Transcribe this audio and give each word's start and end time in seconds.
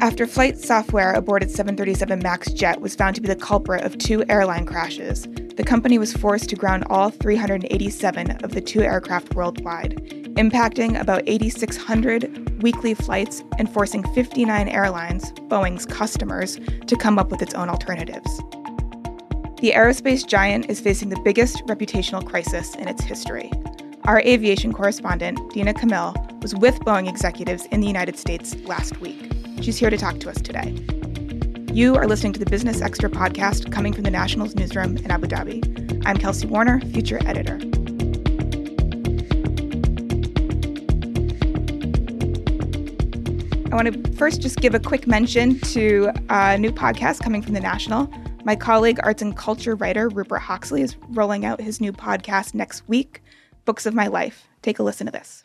After 0.00 0.28
flight 0.28 0.58
software 0.58 1.12
aboard 1.12 1.42
its 1.42 1.56
737 1.56 2.20
MAX 2.20 2.52
jet 2.52 2.80
was 2.80 2.94
found 2.94 3.16
to 3.16 3.20
be 3.20 3.26
the 3.26 3.34
culprit 3.34 3.82
of 3.82 3.98
two 3.98 4.24
airline 4.28 4.64
crashes, 4.64 5.26
the 5.56 5.64
company 5.64 5.98
was 5.98 6.12
forced 6.12 6.48
to 6.50 6.56
ground 6.56 6.84
all 6.88 7.10
387 7.10 8.30
of 8.44 8.52
the 8.52 8.60
two 8.60 8.80
aircraft 8.80 9.34
worldwide, 9.34 9.96
impacting 10.36 11.00
about 11.00 11.24
8,600 11.26 12.62
weekly 12.62 12.94
flights 12.94 13.42
and 13.58 13.72
forcing 13.72 14.04
59 14.14 14.68
airlines, 14.68 15.32
Boeing's 15.48 15.84
customers, 15.84 16.60
to 16.86 16.94
come 16.94 17.18
up 17.18 17.32
with 17.32 17.42
its 17.42 17.54
own 17.54 17.68
alternatives. 17.68 18.38
The 19.60 19.72
aerospace 19.72 20.24
giant 20.24 20.70
is 20.70 20.80
facing 20.80 21.08
the 21.08 21.20
biggest 21.24 21.66
reputational 21.66 22.24
crisis 22.24 22.76
in 22.76 22.86
its 22.86 23.02
history. 23.02 23.50
Our 24.04 24.20
aviation 24.20 24.72
correspondent, 24.72 25.40
Dina 25.52 25.74
Kamil, 25.74 26.14
was 26.40 26.54
with 26.54 26.78
Boeing 26.80 27.08
executives 27.08 27.66
in 27.72 27.80
the 27.80 27.88
United 27.88 28.16
States 28.16 28.54
last 28.60 29.00
week. 29.00 29.27
She's 29.60 29.76
here 29.76 29.90
to 29.90 29.96
talk 29.96 30.20
to 30.20 30.30
us 30.30 30.40
today. 30.40 30.74
You 31.72 31.96
are 31.96 32.06
listening 32.06 32.32
to 32.32 32.40
the 32.40 32.46
Business 32.46 32.80
Extra 32.80 33.10
podcast 33.10 33.70
coming 33.70 33.92
from 33.92 34.04
the 34.04 34.10
Nationals 34.10 34.54
newsroom 34.54 34.96
in 34.96 35.10
Abu 35.10 35.26
Dhabi. 35.26 36.02
I'm 36.06 36.16
Kelsey 36.16 36.46
Warner, 36.46 36.80
future 36.80 37.20
editor. 37.26 37.58
I 43.70 43.74
want 43.74 43.92
to 43.92 44.12
first 44.16 44.40
just 44.40 44.60
give 44.60 44.74
a 44.74 44.80
quick 44.80 45.06
mention 45.06 45.60
to 45.60 46.10
a 46.30 46.56
new 46.56 46.72
podcast 46.72 47.20
coming 47.20 47.42
from 47.42 47.52
the 47.52 47.60
National. 47.60 48.10
My 48.44 48.56
colleague, 48.56 48.98
arts 49.02 49.20
and 49.20 49.36
culture 49.36 49.74
writer 49.74 50.08
Rupert 50.08 50.40
Hawksley, 50.40 50.80
is 50.80 50.96
rolling 51.10 51.44
out 51.44 51.60
his 51.60 51.80
new 51.80 51.92
podcast 51.92 52.54
next 52.54 52.88
week, 52.88 53.22
Books 53.66 53.84
of 53.84 53.94
My 53.94 54.06
Life. 54.06 54.48
Take 54.62 54.78
a 54.78 54.82
listen 54.82 55.06
to 55.06 55.12
this. 55.12 55.44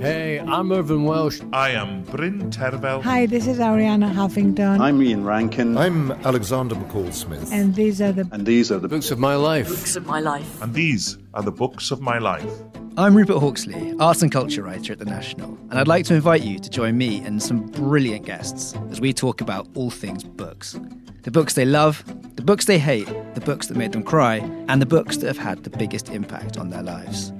Hey, 0.00 0.38
I'm 0.38 0.70
Irvine 0.70 1.02
Welsh. 1.02 1.40
I 1.52 1.70
am 1.70 2.04
Bryn 2.04 2.52
Terfel. 2.52 3.02
Hi, 3.02 3.26
this 3.26 3.48
is 3.48 3.58
Arianna 3.58 4.12
Huffington. 4.12 4.78
I'm 4.78 5.02
Ian 5.02 5.24
Rankin. 5.24 5.76
I'm 5.76 6.12
Alexander 6.24 6.76
McCall 6.76 7.12
Smith. 7.12 7.52
And 7.52 7.74
these 7.74 8.00
are 8.00 8.12
the 8.12 8.28
and 8.30 8.46
these 8.46 8.70
are 8.70 8.78
the 8.78 8.86
books 8.86 9.10
of 9.10 9.18
my 9.18 9.34
life. 9.34 9.68
Books 9.68 9.96
of 9.96 10.06
my 10.06 10.20
life. 10.20 10.62
And 10.62 10.72
these 10.72 11.18
are 11.34 11.42
the 11.42 11.50
books 11.50 11.90
of 11.90 12.00
my 12.00 12.18
life. 12.18 12.48
I'm 12.96 13.16
Rupert 13.16 13.38
Hawksley, 13.38 13.92
arts 13.98 14.22
and 14.22 14.30
culture 14.30 14.62
writer 14.62 14.92
at 14.92 15.00
The 15.00 15.04
National, 15.04 15.58
and 15.68 15.74
I'd 15.80 15.88
like 15.88 16.04
to 16.06 16.14
invite 16.14 16.42
you 16.42 16.60
to 16.60 16.70
join 16.70 16.96
me 16.96 17.18
and 17.24 17.42
some 17.42 17.66
brilliant 17.66 18.24
guests 18.24 18.76
as 18.92 19.00
we 19.00 19.12
talk 19.12 19.40
about 19.40 19.66
all 19.74 19.90
things 19.90 20.22
books. 20.22 20.78
The 21.22 21.32
books 21.32 21.54
they 21.54 21.64
love, 21.64 22.04
the 22.36 22.42
books 22.42 22.66
they 22.66 22.78
hate, 22.78 23.08
the 23.34 23.40
books 23.40 23.66
that 23.66 23.76
made 23.76 23.90
them 23.90 24.04
cry, 24.04 24.36
and 24.68 24.80
the 24.80 24.86
books 24.86 25.16
that 25.18 25.26
have 25.26 25.38
had 25.38 25.64
the 25.64 25.70
biggest 25.70 26.08
impact 26.08 26.56
on 26.56 26.70
their 26.70 26.84
lives. 26.84 27.32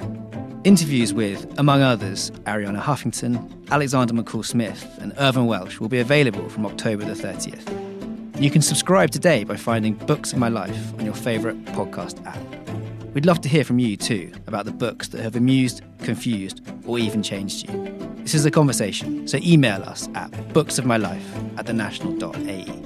Interviews 0.68 1.14
with, 1.14 1.58
among 1.58 1.80
others, 1.80 2.30
Arianna 2.44 2.82
Huffington, 2.82 3.66
Alexander 3.70 4.12
McCall 4.12 4.44
Smith, 4.44 4.86
and 5.00 5.14
Irvine 5.16 5.46
Welsh 5.46 5.80
will 5.80 5.88
be 5.88 5.98
available 5.98 6.46
from 6.50 6.66
October 6.66 7.06
the 7.06 7.14
30th. 7.14 8.38
You 8.38 8.50
can 8.50 8.60
subscribe 8.60 9.10
today 9.10 9.44
by 9.44 9.56
finding 9.56 9.94
Books 9.94 10.34
of 10.34 10.38
My 10.38 10.50
Life 10.50 10.92
on 10.98 11.06
your 11.06 11.14
favourite 11.14 11.56
podcast 11.64 12.22
app. 12.26 13.14
We'd 13.14 13.24
love 13.24 13.40
to 13.40 13.48
hear 13.48 13.64
from 13.64 13.78
you 13.78 13.96
too 13.96 14.30
about 14.46 14.66
the 14.66 14.70
books 14.70 15.08
that 15.08 15.22
have 15.22 15.36
amused, 15.36 15.80
confused, 16.00 16.60
or 16.84 16.98
even 16.98 17.22
changed 17.22 17.66
you. 17.66 18.14
This 18.18 18.34
is 18.34 18.44
a 18.44 18.50
conversation, 18.50 19.26
so 19.26 19.38
email 19.38 19.82
us 19.84 20.06
at 20.14 20.30
booksofmylife 20.52 21.58
at 21.58 21.64
thenational.ae. 21.64 22.84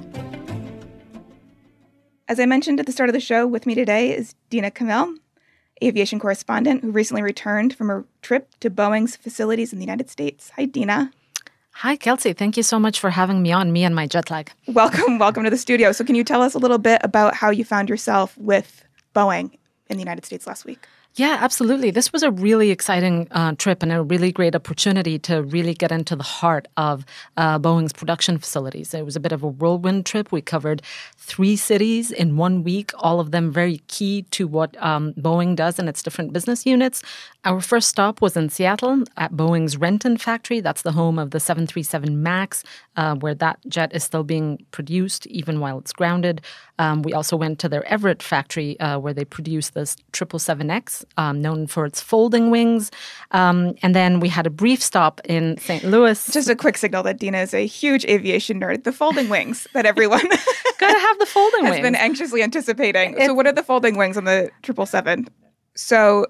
As 2.29 2.39
I 2.39 2.47
mentioned 2.47 2.79
at 2.79 2.87
the 2.87 2.93
start 2.93 3.11
of 3.11 3.15
the 3.15 3.19
show, 3.19 3.45
with 3.45 3.67
me 3.67 3.75
today 3.75 4.17
is 4.17 4.37
Dina 4.51 4.71
Kamil, 4.71 5.17
aviation 5.87 6.19
correspondent 6.19 6.83
who 6.83 6.91
recently 6.91 7.23
returned 7.23 7.75
from 7.75 7.91
a 7.91 8.05
trip 8.23 8.49
to 8.61 8.71
Boeing's 8.71 9.17
facilities 9.17 9.73
in 9.73 9.79
the 9.79 9.85
United 9.85 10.11
States. 10.11 10.51
Hi, 10.57 10.65
Dina. 10.65 11.13
Hi, 11.77 11.97
Kelsey. 11.97 12.33
Thank 12.33 12.57
you 12.57 12.63
so 12.63 12.79
much 12.79 13.01
for 13.01 13.11
having 13.11 13.43
me 13.43 13.51
on, 13.51 13.73
me 13.73 13.83
and 13.85 13.95
my 13.95 14.07
jet 14.07 14.31
lag. 14.31 14.53
Welcome, 14.67 15.19
welcome 15.19 15.45
to 15.45 15.51
the 15.51 15.57
studio. 15.57 15.93
So, 15.93 16.05
can 16.05 16.15
you 16.15 16.25
tell 16.25 16.43
us 16.43 16.55
a 16.55 16.59
little 16.59 16.79
bit 16.79 17.01
about 17.03 17.35
how 17.35 17.51
you 17.51 17.65
found 17.65 17.89
yourself 17.89 18.37
with 18.37 18.85
Boeing 19.15 19.59
in 19.89 19.97
the 19.97 20.03
United 20.03 20.25
States 20.25 20.47
last 20.47 20.65
week? 20.65 20.87
Yeah, 21.15 21.37
absolutely. 21.41 21.91
This 21.91 22.11
was 22.11 22.23
a 22.23 22.31
really 22.31 22.71
exciting 22.71 23.29
uh, 23.33 23.53
trip 23.59 23.83
and 23.83 23.93
a 23.93 24.03
really 24.03 24.33
great 24.33 24.55
opportunity 24.55 25.19
to 25.19 25.43
really 25.43 25.75
get 25.75 25.93
into 25.93 26.17
the 26.17 26.23
heart 26.23 26.69
of 26.79 27.05
uh, 27.37 27.59
Boeing's 27.59 27.93
production 27.93 28.39
facilities. 28.39 28.95
It 28.95 29.05
was 29.05 29.15
a 29.15 29.21
bit 29.21 29.33
of 29.33 29.43
a 29.43 29.47
whirlwind 29.49 30.07
trip. 30.07 30.33
We 30.33 30.41
covered 30.41 30.81
three 31.19 31.55
cities 31.57 32.13
in 32.13 32.39
one 32.39 32.65
week, 32.65 32.93
all 32.95 33.21
of 33.21 33.31
them 33.31 33.53
very 33.53 33.79
key 33.89 34.23
to 34.31 34.49
what 34.49 34.75
um, 34.83 35.13
Boeing 35.13 35.55
does 35.55 35.79
in 35.79 35.87
its 35.87 36.03
different 36.03 36.33
business 36.33 36.65
units. 36.65 37.03
Our 37.45 37.61
first 37.61 37.89
stop 37.89 38.23
was 38.23 38.37
in 38.37 38.49
Seattle 38.49 39.03
at 39.17 39.33
Boeing's 39.33 39.77
Renton 39.77 40.17
factory. 40.17 40.61
That's 40.61 40.83
the 40.83 40.93
home 40.93 41.19
of 41.19 41.33
the 41.33 41.41
737 41.41 42.23
MAX, 42.23 42.65
uh, 42.97 43.17
where 43.17 43.35
that 43.35 43.59
jet 43.69 43.93
is 43.93 44.05
still 44.05 44.23
being 44.23 44.65
produced 44.71 45.27
even 45.27 45.61
while 45.61 45.79
it's 45.79 45.93
grounded. 45.93 46.41
Um, 46.79 47.03
we 47.03 47.13
also 47.13 47.37
went 47.37 47.59
to 47.61 47.69
their 47.69 47.85
Everett 47.85 48.23
factory 48.23 48.79
uh, 48.81 48.99
where 48.99 49.13
they 49.13 49.25
produce 49.25 49.71
this 49.71 49.97
777X, 50.13 51.02
um, 51.17 51.41
known 51.41 51.67
for 51.67 51.85
its 51.85 52.01
folding 52.01 52.51
wings. 52.51 52.91
Um, 53.31 53.75
and 53.83 53.95
then 53.95 54.21
we 54.21 54.29
had 54.29 54.47
a 54.47 54.51
brief 54.51 54.83
stop 54.83 55.21
in 55.25 55.59
St. 55.59 55.85
Louis. 55.85 56.31
Just 56.33 56.49
a 56.49 56.57
quick 56.57 56.77
signal 56.79 57.03
that 57.05 57.19
Dina 57.19 57.39
is 57.39 57.55
a 57.55 57.67
huge 57.67 58.05
aviation 58.07 58.61
nerd. 58.61 58.85
The 58.85 58.93
folding 58.93 59.29
wings 59.29 59.67
that 59.75 59.87
everyone 59.87 60.27
gotta 60.79 60.99
have 60.99 61.19
the 61.19 61.27
folding 61.27 61.65
has 61.65 61.73
wings. 61.73 61.83
been 61.83 61.95
anxiously 61.95 62.43
anticipating. 62.43 63.17
so, 63.19 63.35
what 63.35 63.47
are 63.47 63.53
the 63.53 63.63
folding 63.63 63.97
wings 63.97 64.17
on 64.17 64.25
the 64.25 64.51
777? 64.65 65.29
So, 65.75 66.27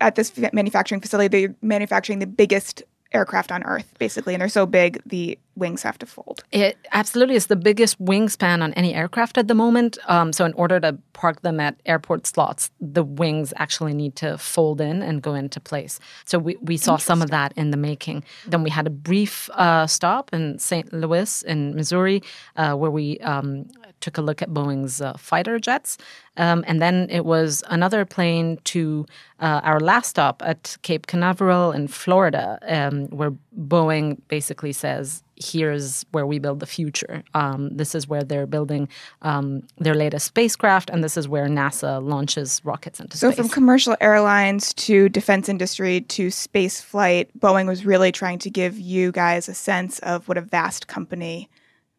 at 0.00 0.14
this 0.14 0.32
manufacturing 0.52 1.00
facility, 1.00 1.46
they're 1.46 1.54
manufacturing 1.62 2.20
the 2.20 2.26
biggest 2.26 2.82
aircraft 3.12 3.50
on 3.50 3.62
Earth, 3.64 3.92
basically, 3.98 4.34
and 4.34 4.40
they're 4.40 4.48
so 4.48 4.66
big 4.66 5.00
the 5.06 5.38
wings 5.56 5.82
have 5.82 5.98
to 5.98 6.06
fold. 6.06 6.44
It 6.52 6.76
absolutely 6.92 7.34
is 7.34 7.46
the 7.46 7.56
biggest 7.56 8.02
wingspan 8.02 8.62
on 8.62 8.72
any 8.74 8.94
aircraft 8.94 9.38
at 9.38 9.48
the 9.48 9.54
moment. 9.54 9.98
Um, 10.06 10.32
so, 10.32 10.44
in 10.44 10.52
order 10.54 10.78
to 10.80 10.98
park 11.12 11.42
them 11.42 11.58
at 11.58 11.76
airport 11.86 12.26
slots, 12.26 12.70
the 12.80 13.02
wings 13.02 13.52
actually 13.56 13.94
need 13.94 14.14
to 14.16 14.38
fold 14.38 14.80
in 14.80 15.02
and 15.02 15.22
go 15.22 15.34
into 15.34 15.60
place. 15.60 15.98
So, 16.24 16.38
we, 16.38 16.56
we 16.56 16.76
saw 16.76 16.96
some 16.96 17.22
of 17.22 17.30
that 17.30 17.52
in 17.56 17.70
the 17.70 17.76
making. 17.76 18.24
Then 18.46 18.62
we 18.62 18.70
had 18.70 18.86
a 18.86 18.90
brief 18.90 19.48
uh, 19.54 19.86
stop 19.86 20.30
in 20.32 20.58
St. 20.58 20.92
Louis 20.92 21.42
in 21.42 21.74
Missouri, 21.74 22.22
uh, 22.56 22.74
where 22.74 22.90
we 22.90 23.18
um, 23.20 23.66
took 24.00 24.18
a 24.18 24.22
look 24.22 24.42
at 24.42 24.50
Boeing's 24.50 25.00
uh, 25.00 25.14
fighter 25.14 25.58
jets. 25.58 25.98
Um, 26.36 26.64
and 26.66 26.80
then 26.80 27.08
it 27.10 27.24
was 27.24 27.62
another 27.68 28.04
plane 28.04 28.58
to 28.64 29.06
uh, 29.40 29.60
our 29.64 29.80
last 29.80 30.08
stop 30.08 30.42
at 30.44 30.76
Cape 30.82 31.06
Canaveral 31.06 31.72
in 31.72 31.88
Florida, 31.88 32.58
um, 32.68 33.06
where 33.06 33.32
Boeing 33.58 34.18
basically 34.28 34.72
says, 34.72 35.22
here's 35.36 36.04
where 36.12 36.26
we 36.26 36.38
build 36.38 36.60
the 36.60 36.66
future. 36.66 37.22
Um, 37.34 37.76
this 37.76 37.94
is 37.94 38.08
where 38.08 38.22
they're 38.22 38.46
building 38.46 38.88
um, 39.22 39.62
their 39.78 39.94
latest 39.94 40.26
spacecraft, 40.26 40.90
and 40.90 41.02
this 41.02 41.16
is 41.16 41.28
where 41.28 41.46
NASA 41.46 42.02
launches 42.02 42.60
rockets 42.64 43.00
into 43.00 43.16
so 43.16 43.28
space. 43.30 43.36
So, 43.36 43.42
from 43.42 43.50
commercial 43.50 43.96
airlines 44.00 44.74
to 44.74 45.08
defense 45.08 45.48
industry 45.48 46.02
to 46.02 46.30
space 46.30 46.80
flight, 46.80 47.30
Boeing 47.38 47.66
was 47.66 47.84
really 47.84 48.12
trying 48.12 48.38
to 48.40 48.50
give 48.50 48.78
you 48.78 49.12
guys 49.12 49.48
a 49.48 49.54
sense 49.54 49.98
of 50.00 50.28
what 50.28 50.38
a 50.38 50.42
vast 50.42 50.88
company 50.88 51.48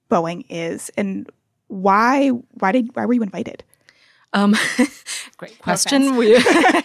Boeing 0.10 0.46
is, 0.50 0.90
and 0.98 1.30
why 1.70 2.30
why 2.30 2.72
did 2.72 2.96
why 2.96 3.06
were 3.06 3.14
you 3.14 3.24
invited? 3.24 3.64
Um, 4.34 4.56
great 5.38 5.58
question. 5.60 6.16
We 6.16 6.38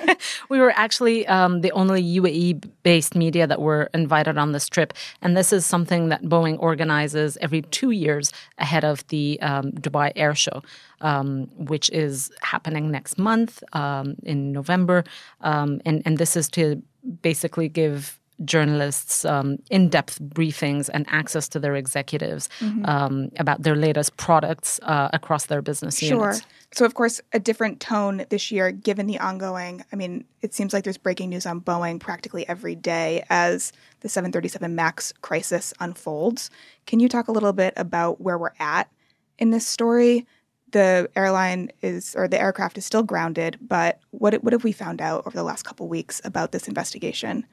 we 0.49 0.59
were 0.59 0.73
actually 0.77 1.27
um, 1.27 1.61
the 1.61 1.73
only 1.73 2.03
UAE 2.03 2.71
based 2.83 3.15
media 3.15 3.47
that 3.47 3.61
were 3.61 3.91
invited 3.93 4.39
on 4.39 4.53
this 4.53 4.69
trip, 4.69 4.95
and 5.21 5.37
this 5.37 5.53
is 5.53 5.67
something 5.67 6.09
that 6.09 6.23
Boeing 6.23 6.57
organizes 6.59 7.37
every 7.41 7.63
two 7.63 7.91
years 7.91 8.33
ahead 8.59 8.85
of 8.85 9.07
the 9.09 9.39
um, 9.43 9.73
Dubai 9.73 10.13
Air 10.17 10.35
Show, 10.35 10.63
um, 11.03 11.49
which 11.57 11.91
is 11.91 12.31
happening 12.41 12.91
next 12.91 13.19
month 13.19 13.63
um, 13.75 14.15
in 14.23 14.53
November, 14.53 15.05
um, 15.43 15.81
and 15.85 16.03
and 16.07 16.17
this 16.17 16.37
is 16.37 16.49
to 16.51 16.83
basically 17.21 17.69
give 17.69 18.19
journalists 18.45 19.25
um, 19.25 19.59
in-depth 19.71 20.21
briefings 20.21 20.91
and 20.93 21.07
access 21.09 21.49
to 21.49 21.61
their 21.61 21.77
executives 21.77 22.49
mm-hmm. 22.59 22.85
um, 22.87 23.31
about 23.39 23.63
their 23.63 23.77
latest 23.77 24.17
products 24.17 24.81
uh, 24.83 25.09
across 25.13 25.47
their 25.47 25.63
business 25.63 25.99
sure. 25.99 26.09
units. 26.09 26.43
So, 26.73 26.85
of 26.85 26.95
course, 26.95 27.21
a 27.33 27.39
different 27.39 27.79
tone 27.79 28.27
this 28.31 28.51
year, 28.51 28.73
given 28.73 29.07
the 29.07 29.21
ongoing. 29.21 29.85
I 29.93 29.97
mean, 29.97 30.25
it 30.43 30.53
seems 30.53 30.73
like 30.73 30.83
there's 30.83 30.99
breaking 30.99 31.31
news 31.31 31.47
on 31.47 31.61
Boeing 31.61 32.01
practically 32.01 32.49
every 32.49 32.75
day 32.75 33.25
as 33.31 33.73
the 34.01 34.09
737 34.09 34.75
MAX 34.75 35.13
crisis 35.23 35.73
unfolds. 35.79 36.51
Can 36.87 36.99
you 36.99 37.09
talk 37.09 37.29
a 37.29 37.33
little 37.33 37.53
bit 37.53 37.75
about 37.77 38.21
where 38.21 38.37
we're 38.37 38.51
at 38.59 38.91
in 39.39 39.51
this 39.51 39.67
story? 39.67 40.27
The 40.73 41.09
airline 41.15 41.71
is, 41.83 42.17
or 42.17 42.27
the 42.27 42.41
aircraft 42.41 42.77
is 42.77 42.85
still 42.85 43.05
grounded, 43.05 43.57
but 43.61 44.01
what 44.11 44.43
what 44.43 44.53
have 44.53 44.65
we 44.65 44.73
found 44.73 45.01
out 45.01 45.25
over 45.25 45.37
the 45.37 45.45
last 45.45 45.63
couple 45.63 45.87
weeks 45.87 46.21
about 46.25 46.51
this 46.51 46.67
investigation? 46.67 47.47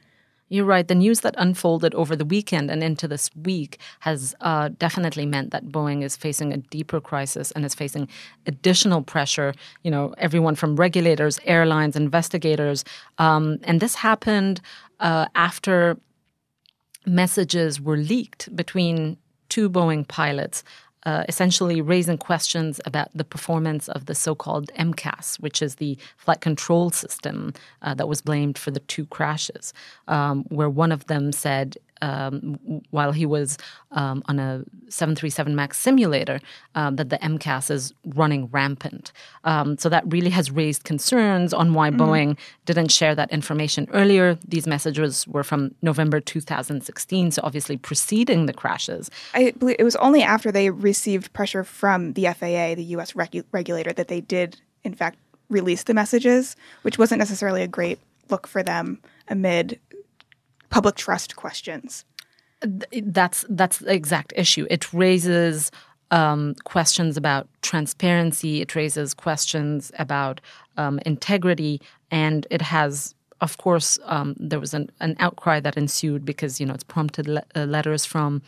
You're 0.52 0.66
right. 0.66 0.86
The 0.86 0.96
news 0.96 1.22
that 1.22 1.34
unfolded 1.38 1.96
over 1.96 2.14
the 2.14 2.26
weekend 2.26 2.70
and 2.70 2.84
into 2.84 3.08
this 3.08 3.30
week 3.38 3.80
has 4.02 4.36
uh, 4.42 4.68
definitely 4.78 5.26
meant 5.26 5.52
that 5.52 5.68
Boeing 5.68 6.04
is 6.04 6.18
facing 6.18 6.52
a 6.52 6.58
deeper 6.58 7.00
crisis 7.00 7.52
and 7.52 7.64
is 7.64 7.74
facing 7.74 8.10
additional 8.46 9.02
pressure. 9.02 9.54
You 9.84 9.92
know, 9.92 10.14
everyone 10.18 10.56
from 10.56 10.76
regulators, 10.76 11.40
airlines, 11.46 11.96
investigators, 11.96 12.84
um, 13.18 13.60
and 13.64 13.80
this 13.80 13.96
happened 13.96 14.60
uh, 15.00 15.28
after 15.36 15.98
messages 17.06 17.80
were 17.80 17.96
leaked 17.96 18.54
between 18.54 19.18
two 19.48 19.70
Boeing 19.70 20.06
pilots 20.06 20.66
uh, 21.06 21.24
essentially 21.28 21.82
raising 21.82 22.18
questions 22.18 22.80
about 22.86 23.10
the 23.14 23.24
performance 23.24 23.88
of 23.90 24.06
the 24.06 24.16
so-called 24.16 24.72
MCAS, 24.78 25.40
which 25.40 25.62
is 25.62 25.76
the 25.76 25.98
flight 26.18 26.42
control 26.42 26.90
system 26.90 27.54
uh, 27.82 27.94
that 27.94 28.08
was 28.08 28.22
blamed 28.22 28.58
for 28.58 28.72
the 28.72 28.80
two 28.82 29.06
crashes, 29.08 29.74
um, 30.08 30.44
where 30.50 30.70
one 30.70 30.92
of 30.92 31.08
them 31.08 31.32
said 31.32 31.78
um, 32.02 32.60
while 32.92 33.12
he 33.12 33.26
was 33.26 33.58
um, 33.92 34.24
on 34.28 34.40
a 34.40 34.64
737 34.90 35.56
MAX 35.56 35.78
simulator 35.78 36.40
um, 36.76 36.96
that 36.96 37.10
the 37.10 37.18
MCAS 37.18 37.72
is 37.72 37.94
running 38.06 38.48
rampant. 38.48 39.12
Um, 39.44 39.78
so 39.78 39.90
that 39.90 40.04
really 40.08 40.30
has 40.30 40.52
raised 40.52 40.84
concerns 40.84 41.54
on 41.54 41.74
why 41.74 41.90
mm-hmm. 41.90 42.02
Boeing 42.02 42.38
didn't 42.66 42.92
share 42.92 43.16
that 43.16 43.32
information 43.32 43.88
earlier. 43.94 44.38
These 44.48 44.68
messages 44.68 45.28
were 45.28 45.44
from 45.44 45.74
November 45.82 46.20
2016, 46.20 47.32
so 47.32 47.42
obviously 47.44 47.78
preceding 47.78 48.46
the 48.46 48.54
crashes. 48.54 49.10
I 49.34 49.52
believe 49.52 49.78
it 49.80 49.84
was 49.84 49.96
only 49.98 50.22
after 50.22 50.52
they 50.52 50.70
received 50.70 51.34
pressure 51.34 51.64
from 51.64 52.14
the 52.14 52.26
FAA, 52.26 52.76
the 52.76 52.86
U.S. 52.90 53.14
Regu- 53.14 53.46
regulator, 53.52 53.94
that 53.94 54.08
they 54.08 54.22
did, 54.22 54.60
in 54.84 54.94
fact, 54.94 55.18
release 55.50 55.84
the 55.84 55.94
messages, 55.94 56.56
which 56.82 56.98
wasn't 56.98 57.20
necessarily 57.20 57.62
a 57.62 57.68
great 57.68 58.00
look 58.30 58.48
for 58.48 58.64
them 58.64 59.00
amid 59.28 59.80
public 60.72 60.96
trust 60.96 61.36
questions. 61.36 62.04
That's 63.04 63.46
that's 63.50 63.80
the 63.80 63.94
exact 63.94 64.34
issue. 64.36 64.66
It 64.70 64.92
raises 64.94 65.72
um, 66.12 66.56
questions 66.64 67.18
about 67.18 67.48
transparency. 67.62 68.62
It 68.62 68.76
raises 68.76 69.14
questions 69.14 69.92
about 70.00 70.42
um, 70.78 71.00
integrity, 71.06 71.82
and 72.12 72.46
it 72.50 72.62
has, 72.62 73.16
of 73.40 73.58
course, 73.58 73.98
um, 74.06 74.36
there 74.38 74.60
was 74.60 74.74
an, 74.74 74.92
an, 75.00 75.16
outcry 75.20 75.60
that 75.60 75.78
ensued 75.78 76.24
because 76.26 76.60
you 76.60 76.66
know 76.66 76.74
it's 76.74 76.84
prompted 76.84 77.28
le- 77.28 77.44
uh, 77.56 77.66
letters 77.66 78.06
from 78.06 78.42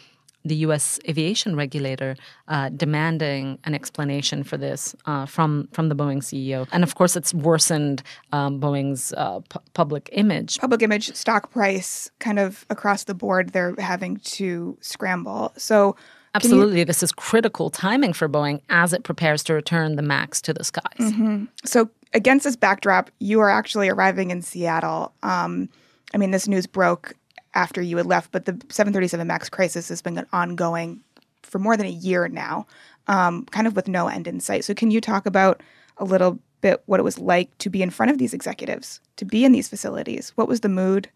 the 0.45 0.55
U.S. 0.55 0.99
aviation 1.07 1.55
regulator 1.55 2.15
uh, 2.47 2.69
demanding 2.69 3.59
an 3.63 3.73
explanation 3.73 4.43
for 4.43 4.57
this 4.57 4.95
uh, 5.05 5.25
from 5.25 5.67
from 5.71 5.89
the 5.89 5.95
Boeing 5.95 6.19
CEO, 6.19 6.67
and 6.71 6.83
of 6.83 6.95
course, 6.95 7.15
it's 7.15 7.33
worsened 7.33 8.03
um, 8.31 8.59
Boeing's 8.59 9.13
uh, 9.13 9.39
pu- 9.49 9.59
public 9.73 10.09
image. 10.11 10.57
Public 10.59 10.81
image, 10.81 11.13
stock 11.15 11.51
price, 11.51 12.11
kind 12.19 12.39
of 12.39 12.65
across 12.69 13.05
the 13.05 13.13
board, 13.13 13.49
they're 13.49 13.75
having 13.77 14.17
to 14.17 14.77
scramble. 14.81 15.53
So. 15.57 15.95
Absolutely, 16.35 16.79
you... 16.79 16.85
this 16.85 17.03
is 17.03 17.11
critical 17.11 17.69
timing 17.69 18.11
for 18.11 18.27
Boeing 18.27 18.59
as 18.69 18.91
it 18.91 19.03
prepares 19.03 19.43
to 19.43 19.53
return 19.53 19.97
the 19.97 20.01
Max 20.01 20.41
to 20.41 20.51
the 20.51 20.63
skies. 20.63 20.83
Mm-hmm. 20.99 21.45
So, 21.63 21.91
against 22.11 22.43
this 22.43 22.55
backdrop, 22.55 23.11
you 23.19 23.39
are 23.39 23.51
actually 23.51 23.87
arriving 23.87 24.31
in 24.31 24.41
Seattle. 24.41 25.13
Um, 25.21 25.69
I 26.11 26.17
mean, 26.17 26.31
this 26.31 26.47
news 26.47 26.65
broke 26.65 27.13
after 27.53 27.81
you 27.81 27.97
had 27.97 28.05
left, 28.05 28.31
but 28.31 28.45
the 28.45 28.53
737 28.69 29.25
MAX 29.27 29.49
crisis 29.49 29.89
has 29.89 30.01
been 30.01 30.25
ongoing 30.33 31.03
for 31.43 31.59
more 31.59 31.77
than 31.77 31.85
a 31.85 31.91
year 31.91 32.27
now, 32.27 32.65
um, 33.07 33.45
kind 33.45 33.67
of 33.67 33.75
with 33.75 33.87
no 33.87 34.07
end 34.07 34.27
in 34.27 34.39
sight. 34.39 34.65
So, 34.65 34.73
can 34.73 34.91
you 34.91 35.01
talk 35.01 35.25
about 35.25 35.61
a 35.97 36.05
little 36.05 36.39
bit 36.61 36.81
what 36.85 36.99
it 36.99 37.03
was 37.03 37.19
like 37.19 37.55
to 37.59 37.69
be 37.69 37.81
in 37.81 37.89
front 37.89 38.11
of 38.11 38.17
these 38.17 38.33
executives, 38.33 38.99
to 39.17 39.25
be 39.25 39.45
in 39.45 39.51
these 39.51 39.67
facilities? 39.69 40.31
What 40.35 40.47
was 40.47 40.61
the 40.61 40.69
mood? 40.69 41.09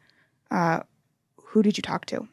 Uh, 0.51 0.81
who 1.41 1.63
did 1.63 1.77
you 1.77 1.81
talk 1.81 2.05
to? 2.07 2.27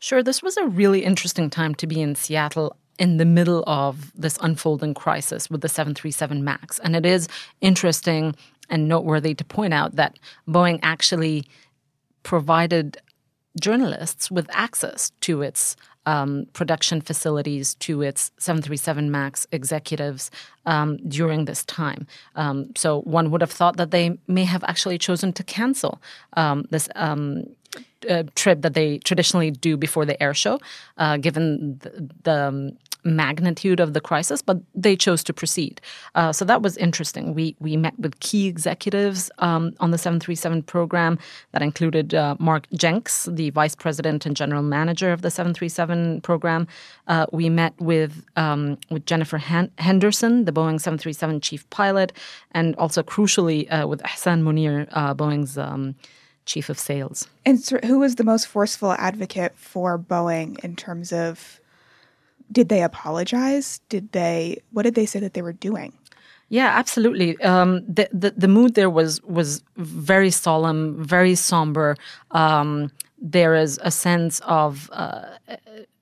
Sure, 0.00 0.22
this 0.22 0.42
was 0.42 0.56
a 0.56 0.66
really 0.66 1.04
interesting 1.04 1.48
time 1.48 1.74
to 1.76 1.86
be 1.86 2.02
in 2.02 2.14
Seattle 2.14 2.76
in 2.98 3.16
the 3.16 3.24
middle 3.24 3.64
of 3.66 4.12
this 4.14 4.38
unfolding 4.40 4.94
crisis 4.94 5.50
with 5.50 5.60
the 5.60 5.68
737 5.68 6.44
MAX. 6.44 6.78
And 6.80 6.96
it 6.96 7.06
is 7.06 7.28
interesting 7.60 8.34
and 8.68 8.88
noteworthy 8.88 9.34
to 9.34 9.44
point 9.44 9.74
out 9.74 9.96
that 9.96 10.18
Boeing 10.48 10.80
actually 10.82 11.46
provided 12.22 12.98
journalists 13.60 14.30
with 14.30 14.46
access 14.50 15.10
to 15.22 15.42
its 15.42 15.76
um, 16.06 16.46
production 16.52 17.00
facilities, 17.00 17.74
to 17.74 18.02
its 18.02 18.30
737 18.38 19.10
MAX 19.10 19.46
executives 19.50 20.30
um, 20.64 20.98
during 21.08 21.44
this 21.44 21.64
time. 21.64 22.06
Um, 22.36 22.72
so 22.76 23.00
one 23.00 23.30
would 23.32 23.40
have 23.40 23.50
thought 23.50 23.76
that 23.76 23.90
they 23.90 24.16
may 24.28 24.44
have 24.44 24.62
actually 24.64 24.98
chosen 24.98 25.32
to 25.32 25.42
cancel 25.42 26.00
um, 26.34 26.66
this 26.70 26.88
um, 26.94 27.44
uh, 28.08 28.22
trip 28.34 28.62
that 28.62 28.74
they 28.74 28.98
traditionally 28.98 29.50
do 29.50 29.76
before 29.76 30.04
the 30.04 30.20
air 30.22 30.34
show, 30.34 30.60
uh, 30.98 31.16
given 31.16 31.78
the, 31.78 32.08
the 32.22 32.48
um, 32.48 32.78
magnitude 33.06 33.80
of 33.80 33.94
the 33.94 34.00
crisis, 34.00 34.42
but 34.42 34.58
they 34.74 34.96
chose 34.96 35.24
to 35.24 35.32
proceed. 35.32 35.80
Uh, 36.14 36.32
so 36.32 36.44
that 36.44 36.60
was 36.60 36.76
interesting. 36.76 37.32
We 37.32 37.56
we 37.60 37.76
met 37.76 37.98
with 37.98 38.18
key 38.20 38.46
executives 38.46 39.30
um, 39.38 39.72
on 39.80 39.92
the 39.92 39.98
737 39.98 40.64
program 40.64 41.18
that 41.52 41.62
included 41.62 42.14
uh, 42.14 42.36
Mark 42.38 42.66
Jenks, 42.74 43.26
the 43.30 43.50
vice 43.50 43.74
president 43.74 44.26
and 44.26 44.36
general 44.36 44.62
manager 44.62 45.12
of 45.12 45.22
the 45.22 45.30
737 45.30 46.20
program. 46.20 46.66
Uh, 47.06 47.26
we 47.32 47.48
met 47.48 47.72
with 47.80 48.24
um, 48.36 48.76
with 48.90 49.06
Jennifer 49.06 49.38
Henderson, 49.38 50.44
the 50.44 50.52
Boeing 50.52 50.80
737 50.80 51.40
chief 51.40 51.68
pilot, 51.70 52.12
and 52.52 52.74
also 52.76 53.02
crucially 53.02 53.70
uh, 53.72 53.86
with 53.86 54.02
Ihssane 54.02 54.42
Mounir, 54.42 54.88
uh, 54.92 55.14
Boeing's 55.14 55.56
um, 55.56 55.94
chief 56.44 56.68
of 56.68 56.78
sales. 56.78 57.28
And 57.44 57.60
so 57.60 57.78
who 57.84 57.98
was 57.98 58.16
the 58.16 58.24
most 58.24 58.46
forceful 58.46 58.92
advocate 58.92 59.56
for 59.56 59.98
Boeing 59.98 60.58
in 60.64 60.76
terms 60.76 61.12
of 61.12 61.60
did 62.52 62.68
they 62.68 62.82
apologize? 62.82 63.80
Did 63.88 64.12
they? 64.12 64.62
What 64.72 64.82
did 64.82 64.94
they 64.94 65.06
say 65.06 65.20
that 65.20 65.34
they 65.34 65.42
were 65.42 65.52
doing? 65.52 65.92
Yeah, 66.48 66.68
absolutely. 66.68 67.36
Um, 67.42 67.84
the, 67.86 68.08
the, 68.12 68.30
the 68.30 68.48
mood 68.48 68.74
there 68.74 68.90
was 68.90 69.22
was 69.24 69.62
very 69.76 70.30
solemn, 70.30 71.02
very 71.02 71.34
somber. 71.34 71.96
Um, 72.30 72.92
there 73.18 73.54
is 73.54 73.80
a 73.82 73.90
sense 73.90 74.40
of 74.40 74.88
uh, 74.92 75.24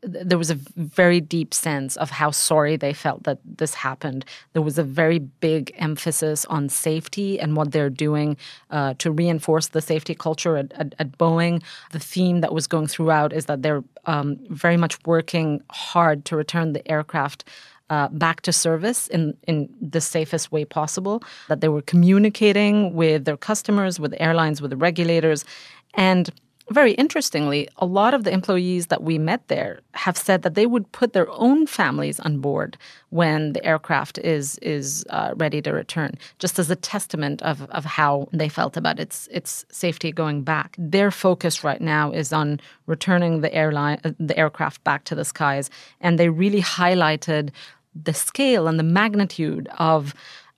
there 0.04 0.38
was 0.38 0.50
a 0.50 0.58
very 0.76 1.20
deep 1.20 1.54
sense 1.54 1.96
of 1.96 2.10
how 2.10 2.30
sorry 2.30 2.76
they 2.76 2.92
felt 2.92 3.24
that 3.24 3.38
this 3.44 3.74
happened. 3.74 4.24
There 4.52 4.62
was 4.62 4.78
a 4.78 4.82
very 4.82 5.18
big 5.18 5.74
emphasis 5.78 6.44
on 6.46 6.68
safety 6.68 7.40
and 7.40 7.56
what 7.56 7.72
they're 7.72 7.90
doing 7.90 8.36
uh, 8.70 8.94
to 8.98 9.10
reinforce 9.10 9.68
the 9.68 9.80
safety 9.80 10.14
culture 10.14 10.56
at, 10.56 10.72
at, 10.72 10.94
at, 10.98 11.18
Boeing. 11.18 11.62
The 11.92 11.98
theme 11.98 12.40
that 12.40 12.52
was 12.52 12.66
going 12.66 12.86
throughout 12.86 13.32
is 13.32 13.46
that 13.46 13.62
they're 13.62 13.82
um, 14.06 14.36
very 14.50 14.76
much 14.76 14.98
working 15.06 15.62
hard 15.70 16.24
to 16.26 16.36
return 16.36 16.72
the 16.72 16.86
aircraft. 16.90 17.44
Uh, 17.90 18.08
back 18.08 18.40
to 18.40 18.50
service 18.50 19.08
in, 19.08 19.36
in 19.46 19.68
the 19.78 20.00
safest 20.00 20.50
way 20.50 20.64
possible, 20.64 21.22
that 21.48 21.60
they 21.60 21.68
were 21.68 21.82
communicating 21.82 22.94
with 22.94 23.26
their 23.26 23.36
customers, 23.36 24.00
with 24.00 24.14
airlines, 24.18 24.62
with 24.62 24.70
the 24.70 24.76
regulators. 24.76 25.44
And 25.92 26.30
very 26.70 26.92
interestingly, 26.92 27.68
a 27.76 27.84
lot 27.84 28.14
of 28.14 28.24
the 28.24 28.32
employees 28.32 28.86
that 28.86 29.02
we 29.02 29.18
met 29.18 29.46
there 29.48 29.80
have 29.92 30.16
said 30.16 30.42
that 30.42 30.54
they 30.54 30.66
would 30.66 30.90
put 30.92 31.12
their 31.12 31.30
own 31.30 31.66
families 31.66 32.18
on 32.20 32.38
board 32.38 32.78
when 33.10 33.52
the 33.52 33.64
aircraft 33.64 34.18
is 34.18 34.58
is 34.58 35.04
uh, 35.10 35.34
ready 35.36 35.60
to 35.60 35.72
return, 35.72 36.14
just 36.38 36.58
as 36.58 36.70
a 36.70 36.76
testament 36.76 37.42
of, 37.42 37.62
of 37.70 37.84
how 37.84 38.28
they 38.32 38.48
felt 38.48 38.76
about 38.76 38.98
its 38.98 39.28
its 39.30 39.66
safety 39.70 40.10
going 40.10 40.42
back. 40.42 40.74
Their 40.78 41.10
focus 41.10 41.62
right 41.62 41.80
now 41.80 42.10
is 42.10 42.32
on 42.32 42.60
returning 42.86 43.42
the 43.42 43.54
airline 43.54 44.00
uh, 44.04 44.12
the 44.18 44.36
aircraft 44.38 44.82
back 44.84 45.04
to 45.04 45.14
the 45.14 45.24
skies, 45.24 45.68
and 46.00 46.18
they 46.18 46.30
really 46.30 46.62
highlighted 46.62 47.50
the 47.94 48.14
scale 48.14 48.66
and 48.66 48.78
the 48.78 48.84
magnitude 48.84 49.68
of 49.78 50.14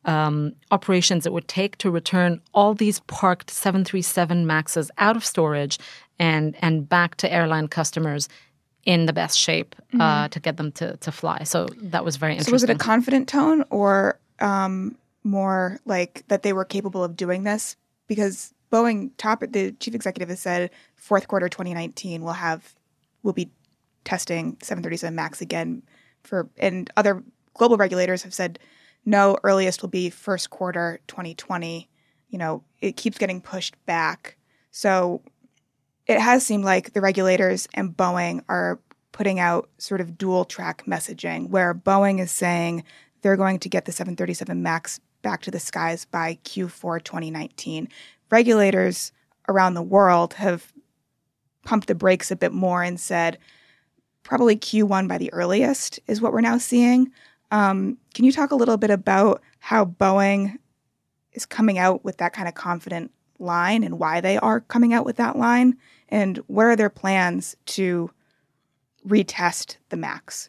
um, 0.07 0.55
operations 0.71 1.27
it 1.27 1.33
would 1.33 1.49
take 1.49 1.77
to 1.79 1.91
return 1.91 2.41
all 2.55 2.75
these 2.75 3.01
parked 3.01 3.51
737 3.51 4.47
Maxes 4.47 4.91
out 4.99 5.17
of 5.17 5.25
storage 5.25 5.79
and 6.19 6.57
and 6.61 6.89
back 6.89 7.17
to 7.17 7.31
airline 7.33 7.69
customers 7.69 8.29
in 8.85 9.07
the 9.07 9.13
best 9.13 9.39
shape 9.39 9.75
uh, 9.95 9.99
mm-hmm. 9.99 10.29
to 10.31 10.41
get 10.41 10.57
them 10.57 10.71
to, 10.71 10.97
to 10.99 11.11
fly. 11.11 11.43
So 11.43 11.67
that 11.83 12.05
was 12.05 12.17
very 12.17 12.35
interesting. 12.35 12.53
So 12.53 12.55
was 12.55 12.63
it 12.63 12.71
a 12.71 12.77
confident 12.77 13.29
tone 13.29 13.65
or 13.69 14.21
um, 14.39 14.97
more 15.25 15.81
like 15.85 16.23
that 16.29 16.45
they 16.45 16.53
were 16.53 16.65
capable 16.65 17.03
of 17.03 17.17
doing 17.17 17.43
this? 17.43 17.77
Because 18.07 18.55
Boeing 18.73 19.11
top 19.19 19.41
the 19.41 19.73
chief 19.73 19.95
executive 19.95 20.29
has 20.29 20.41
said 20.41 20.71
fourth 20.95 21.27
quarter 21.27 21.49
2019 21.49 22.23
will 22.23 22.33
have 22.33 22.75
will 23.25 23.33
be 23.33 23.51
testing 24.05 24.57
737 24.63 25.15
Max 25.15 25.41
again 25.41 25.83
for 26.23 26.49
and 26.57 26.91
other 26.97 27.25
global 27.55 27.77
regulators 27.77 28.23
have 28.23 28.35
said 28.35 28.59
no, 29.07 29.39
earliest 29.45 29.81
will 29.81 29.89
be 29.89 30.11
first 30.11 30.51
quarter 30.51 31.01
2020. 31.07 31.89
You 32.29 32.39
know, 32.39 32.65
it 32.81 32.97
keeps 32.97 33.17
getting 33.17 33.41
pushed 33.41 33.75
back. 33.87 34.37
So 34.73 35.23
it 36.07 36.21
has 36.21 36.45
seemed 36.45 36.65
like 36.65 36.93
the 36.93 37.01
regulators 37.01 37.69
and 37.73 37.97
Boeing 37.97 38.43
are 38.49 38.81
putting 39.13 39.39
out 39.39 39.71
sort 39.79 40.01
of 40.01 40.19
dual 40.19 40.45
track 40.45 40.85
messaging 40.87 41.49
where 41.49 41.73
Boeing 41.73 42.21
is 42.21 42.31
saying 42.31 42.85
they're 43.23 43.37
going 43.37 43.61
to 43.61 43.69
get 43.69 43.87
the 43.87 43.93
737 43.93 44.63
MAX 44.63 45.01
back 45.23 45.41
to 45.43 45.51
the 45.51 45.61
skies 45.61 46.05
by 46.05 46.39
Q4 46.45 47.03
2019. 47.03 47.89
Regulators 48.31 49.13
around 49.49 49.75
the 49.75 49.83
world 49.83 50.35
have 50.35 50.73
pumped 51.65 51.87
the 51.87 51.95
brakes 51.95 52.31
a 52.31 52.37
bit 52.37 52.53
more 52.53 52.83
and 52.83 52.99
said 53.01 53.39
probably 54.23 54.57
Q1 54.57 55.09
by 55.09 55.19
the 55.19 55.33
earliest 55.33 56.01
is 56.09 56.21
what 56.21 56.33
we're 56.33 56.41
now 56.41 56.59
seeing. 56.59 57.11
Um, 57.51 57.99
can 58.15 58.25
you 58.25 58.33
talk 58.33 58.51
a 58.51 58.57
little 58.57 58.77
bit 58.77 58.91
about 58.91 59.43
how 59.59 59.85
Boeing 59.85 60.59
is 61.33 61.47
coming 61.47 61.79
out 61.79 62.05
with 62.05 62.19
that 62.19 62.33
kind 62.33 62.49
of 62.49 62.55
confident 62.55 63.13
line 63.39 63.85
and 63.85 63.99
why 63.99 64.21
they 64.21 64.39
are 64.39 64.61
coming 64.61 64.93
out 64.95 65.05
with 65.05 65.17
that 65.17 65.37
line? 65.37 65.77
And 66.09 66.39
what 66.47 66.67
are 66.67 66.77
their 66.77 66.91
plans 66.91 67.57
to 67.67 68.11
retest 69.07 69.77
the 69.91 69.97
MAX? 69.97 70.49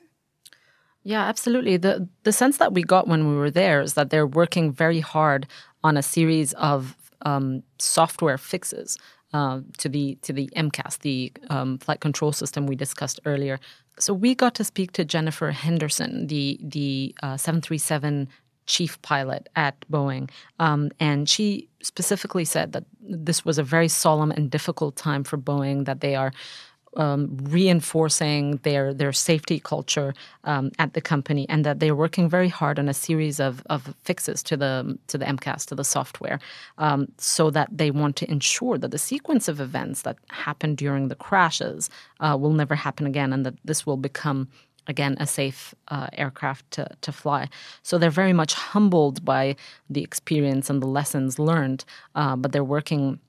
Yeah, 1.03 1.23
absolutely. 1.23 1.77
The 1.77 2.07
the 2.23 2.33
sense 2.33 2.57
that 2.57 2.73
we 2.73 2.83
got 2.83 3.07
when 3.07 3.29
we 3.29 3.35
were 3.35 3.51
there 3.51 3.81
is 3.81 3.93
that 3.93 4.09
they're 4.09 4.27
working 4.27 4.73
very 4.73 4.99
hard 4.99 5.47
on 5.83 5.95
a 5.95 6.03
series 6.03 6.51
of 6.53 6.97
um, 7.21 7.63
software 7.79 8.37
fixes 8.37 8.97
uh, 9.33 9.61
to 9.77 9.87
the 9.87 10.15
to 10.23 10.33
the 10.33 10.49
MCAS, 10.55 10.99
the 10.99 11.31
um, 11.49 11.77
flight 11.77 12.01
control 12.01 12.33
system 12.33 12.65
we 12.65 12.75
discussed 12.75 13.19
earlier. 13.25 13.59
So 13.99 14.13
we 14.13 14.35
got 14.35 14.55
to 14.55 14.63
speak 14.63 14.91
to 14.93 15.05
Jennifer 15.05 15.51
Henderson, 15.51 16.27
the 16.27 16.59
the 16.61 17.15
uh, 17.23 17.37
737 17.37 18.27
chief 18.65 19.01
pilot 19.01 19.47
at 19.55 19.75
Boeing, 19.89 20.29
um, 20.59 20.91
and 20.99 21.27
she 21.27 21.69
specifically 21.81 22.45
said 22.45 22.73
that 22.73 22.83
this 22.99 23.45
was 23.45 23.57
a 23.57 23.63
very 23.63 23.87
solemn 23.87 24.31
and 24.31 24.51
difficult 24.51 24.95
time 24.95 25.23
for 25.23 25.37
Boeing. 25.37 25.85
That 25.85 26.01
they 26.01 26.15
are 26.15 26.31
um, 26.97 27.37
reinforcing 27.43 28.57
their 28.63 28.93
their 28.93 29.13
safety 29.13 29.59
culture 29.59 30.13
um, 30.43 30.71
at 30.79 30.93
the 30.93 31.01
company, 31.01 31.45
and 31.49 31.65
that 31.65 31.79
they're 31.79 31.95
working 31.95 32.29
very 32.29 32.49
hard 32.49 32.79
on 32.79 32.89
a 32.89 32.93
series 32.93 33.39
of, 33.39 33.63
of 33.69 33.95
fixes 34.03 34.43
to 34.43 34.57
the 34.57 34.97
to 35.07 35.17
the 35.17 35.25
MCAS 35.25 35.65
to 35.67 35.75
the 35.75 35.83
software, 35.83 36.39
um, 36.77 37.07
so 37.17 37.49
that 37.51 37.69
they 37.71 37.91
want 37.91 38.15
to 38.17 38.29
ensure 38.29 38.77
that 38.77 38.91
the 38.91 38.97
sequence 38.97 39.47
of 39.47 39.59
events 39.59 40.01
that 40.01 40.17
happened 40.29 40.77
during 40.77 41.07
the 41.07 41.15
crashes 41.15 41.89
uh, 42.19 42.37
will 42.39 42.53
never 42.53 42.75
happen 42.75 43.07
again, 43.07 43.31
and 43.33 43.45
that 43.45 43.55
this 43.63 43.85
will 43.85 43.97
become 43.97 44.47
again 44.87 45.17
a 45.19 45.27
safe 45.27 45.75
uh, 45.89 46.07
aircraft 46.13 46.69
to, 46.71 46.87
to 47.01 47.11
fly. 47.11 47.49
So 47.83 47.97
they're 47.97 48.09
very 48.09 48.33
much 48.33 48.53
humbled 48.53 49.23
by 49.23 49.55
the 49.89 50.01
experience 50.01 50.69
and 50.69 50.81
the 50.81 50.87
lessons 50.87 51.37
learned, 51.37 51.85
uh, 52.15 52.35
but 52.35 52.51
they're 52.51 52.63
working 52.63 53.19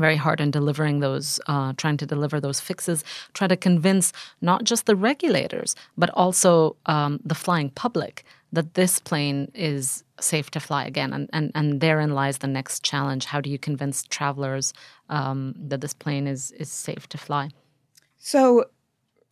very 0.00 0.16
hard 0.16 0.40
in 0.40 0.50
delivering 0.50 1.00
those, 1.00 1.38
uh, 1.46 1.72
trying 1.76 1.96
to 1.98 2.06
deliver 2.06 2.40
those 2.40 2.60
fixes, 2.60 3.04
try 3.34 3.46
to 3.46 3.56
convince 3.56 4.12
not 4.40 4.64
just 4.64 4.86
the 4.86 4.96
regulators, 4.96 5.76
but 5.96 6.10
also 6.10 6.76
um, 6.86 7.20
the 7.24 7.34
flying 7.34 7.70
public 7.70 8.24
that 8.52 8.74
this 8.74 8.98
plane 8.98 9.50
is 9.54 10.02
safe 10.20 10.50
to 10.50 10.60
fly 10.60 10.84
again. 10.84 11.12
And, 11.12 11.30
and, 11.32 11.52
and 11.54 11.80
therein 11.80 12.14
lies 12.14 12.38
the 12.38 12.46
next 12.46 12.82
challenge. 12.82 13.26
How 13.26 13.40
do 13.40 13.48
you 13.50 13.58
convince 13.58 14.02
travelers 14.04 14.72
um, 15.08 15.54
that 15.56 15.80
this 15.80 15.94
plane 15.94 16.26
is, 16.26 16.50
is 16.52 16.70
safe 16.70 17.08
to 17.10 17.18
fly? 17.18 17.50
So, 18.18 18.66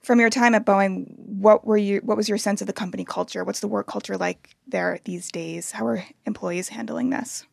from 0.00 0.20
your 0.20 0.30
time 0.30 0.54
at 0.54 0.64
Boeing, 0.64 1.06
what 1.18 1.66
were 1.66 1.76
you? 1.76 2.00
What 2.04 2.16
was 2.16 2.28
your 2.28 2.38
sense 2.38 2.60
of 2.60 2.66
the 2.66 2.72
company 2.72 3.04
culture? 3.04 3.44
What's 3.44 3.60
the 3.60 3.68
work 3.68 3.86
culture 3.86 4.16
like 4.16 4.56
there 4.66 5.00
these 5.04 5.30
days? 5.30 5.72
How 5.72 5.86
are 5.86 6.04
employees 6.24 6.68
handling 6.68 7.10
this? 7.10 7.44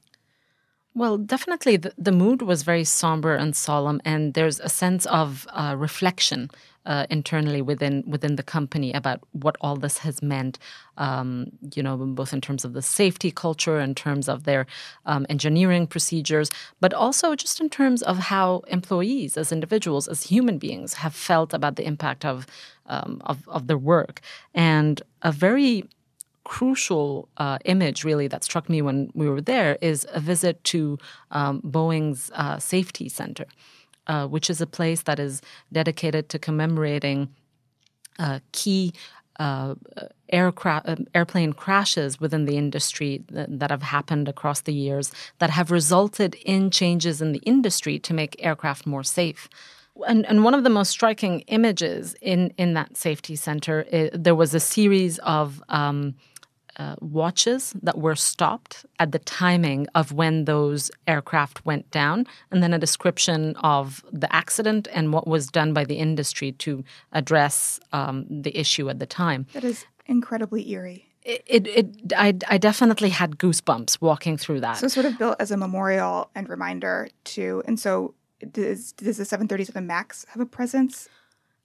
Well, 0.97 1.17
definitely 1.17 1.75
the, 1.75 1.93
the 1.97 2.13
mood 2.13 2.41
was 2.41 2.63
very 2.63 2.85
somber 2.85 3.35
and 3.35 3.53
solemn, 3.53 3.99
and 4.05 4.33
there's 4.33 4.61
a 4.61 4.69
sense 4.69 5.05
of 5.07 5.45
uh, 5.51 5.75
reflection 5.77 6.49
uh, 6.85 7.05
internally 7.09 7.61
within 7.61 8.03
within 8.07 8.37
the 8.37 8.43
company 8.43 8.93
about 8.93 9.19
what 9.33 9.57
all 9.59 9.75
this 9.75 9.97
has 9.99 10.21
meant. 10.21 10.57
Um, 10.97 11.51
you 11.75 11.83
know, 11.83 11.97
both 11.97 12.31
in 12.31 12.39
terms 12.39 12.63
of 12.63 12.71
the 12.71 12.81
safety 12.81 13.29
culture, 13.29 13.77
in 13.81 13.93
terms 13.93 14.29
of 14.29 14.45
their 14.45 14.67
um, 15.05 15.25
engineering 15.27 15.85
procedures, 15.85 16.49
but 16.79 16.93
also 16.93 17.35
just 17.35 17.59
in 17.59 17.69
terms 17.69 18.01
of 18.01 18.17
how 18.17 18.61
employees, 18.67 19.35
as 19.35 19.51
individuals, 19.51 20.07
as 20.07 20.23
human 20.23 20.57
beings, 20.59 20.93
have 20.93 21.13
felt 21.13 21.53
about 21.53 21.75
the 21.75 21.85
impact 21.85 22.23
of 22.23 22.47
um, 22.85 23.21
of, 23.25 23.43
of 23.49 23.67
their 23.67 23.77
work, 23.77 24.21
and 24.53 25.01
a 25.23 25.31
very 25.33 25.83
crucial 26.45 27.27
uh, 27.37 27.57
image, 27.65 28.05
really, 28.05 28.27
that 28.29 28.43
struck 28.43 28.69
me 28.69 28.81
when 28.81 29.11
we 29.13 29.27
were 29.27 29.41
there 29.41 29.77
is 29.81 30.07
a 30.13 30.21
visit 30.21 30.63
to 30.63 30.97
um, 31.31 31.61
Boeing's 31.61 32.31
uh, 32.33 32.57
Safety 32.59 33.09
Center, 33.09 33.45
uh, 34.07 34.27
which 34.27 34.49
is 34.49 34.61
a 34.61 34.67
place 34.67 35.03
that 35.03 35.19
is 35.19 35.41
dedicated 35.73 36.29
to 36.29 36.39
commemorating 36.39 37.27
uh, 38.17 38.39
key. 38.53 38.93
Uh, 39.37 39.75
aircraft, 40.29 40.87
uh, 40.87 40.95
airplane 41.13 41.51
crashes 41.51 42.21
within 42.21 42.45
the 42.45 42.55
industry 42.55 43.21
that, 43.27 43.59
that 43.59 43.69
have 43.69 43.81
happened 43.81 44.29
across 44.29 44.61
the 44.61 44.73
years 44.73 45.11
that 45.39 45.49
have 45.49 45.71
resulted 45.71 46.35
in 46.45 46.71
changes 46.71 47.21
in 47.21 47.33
the 47.33 47.39
industry 47.39 47.99
to 47.99 48.13
make 48.13 48.37
aircraft 48.39 48.85
more 48.85 49.03
safe. 49.03 49.49
And, 50.07 50.25
and, 50.25 50.45
one 50.45 50.53
of 50.53 50.63
the 50.63 50.69
most 50.69 50.89
striking 50.89 51.41
images 51.47 52.15
in, 52.21 52.53
in 52.57 52.75
that 52.75 52.95
safety 52.95 53.35
center, 53.35 53.81
is, 53.91 54.09
there 54.13 54.35
was 54.35 54.53
a 54.53 54.59
series 54.59 55.19
of 55.19 55.61
um, 55.67 56.15
uh, 56.77 56.95
watches 56.99 57.73
that 57.81 57.97
were 57.97 58.15
stopped 58.15 58.85
at 58.99 59.11
the 59.11 59.19
timing 59.19 59.87
of 59.95 60.11
when 60.11 60.45
those 60.45 60.91
aircraft 61.07 61.65
went 61.65 61.89
down, 61.91 62.27
and 62.51 62.61
then 62.61 62.73
a 62.73 62.79
description 62.79 63.55
of 63.57 64.03
the 64.11 64.33
accident 64.35 64.87
and 64.93 65.13
what 65.13 65.27
was 65.27 65.47
done 65.47 65.73
by 65.73 65.83
the 65.83 65.95
industry 65.95 66.51
to 66.53 66.83
address 67.11 67.79
um, 67.93 68.25
the 68.29 68.57
issue 68.57 68.89
at 68.89 68.99
the 68.99 69.05
time. 69.05 69.45
That 69.53 69.63
is 69.63 69.85
incredibly 70.05 70.69
eerie. 70.69 71.07
It, 71.23 71.43
it, 71.47 71.67
it 71.67 72.13
I, 72.15 72.35
I 72.47 72.57
definitely 72.57 73.09
had 73.09 73.37
goosebumps 73.37 73.99
walking 73.99 74.37
through 74.37 74.59
that. 74.61 74.77
So, 74.77 74.87
sort 74.87 75.07
of 75.07 75.17
built 75.17 75.37
as 75.39 75.49
a 75.51 75.57
memorial 75.57 76.29
and 76.35 76.47
reminder 76.47 77.09
to, 77.23 77.63
and 77.65 77.79
so 77.79 78.13
does, 78.51 78.91
does 78.91 79.17
the 79.17 79.25
737 79.25 79.87
MAX 79.87 80.25
have 80.29 80.41
a 80.41 80.45
presence 80.45 81.09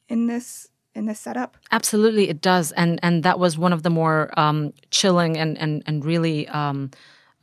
in 0.09 0.29
this 0.29 0.69
in 0.95 1.07
this 1.07 1.21
setup? 1.21 1.57
Absolutely, 1.71 2.29
it 2.29 2.41
does, 2.41 2.73
and 2.73 2.99
and 3.03 3.23
that 3.23 3.39
was 3.39 3.57
one 3.59 3.73
of 3.73 3.83
the 3.83 3.91
more 3.91 4.31
um, 4.39 4.73
chilling 4.91 5.37
and 5.37 5.57
and 5.59 5.83
and 5.87 6.05
really 6.05 6.49
um, 6.49 6.91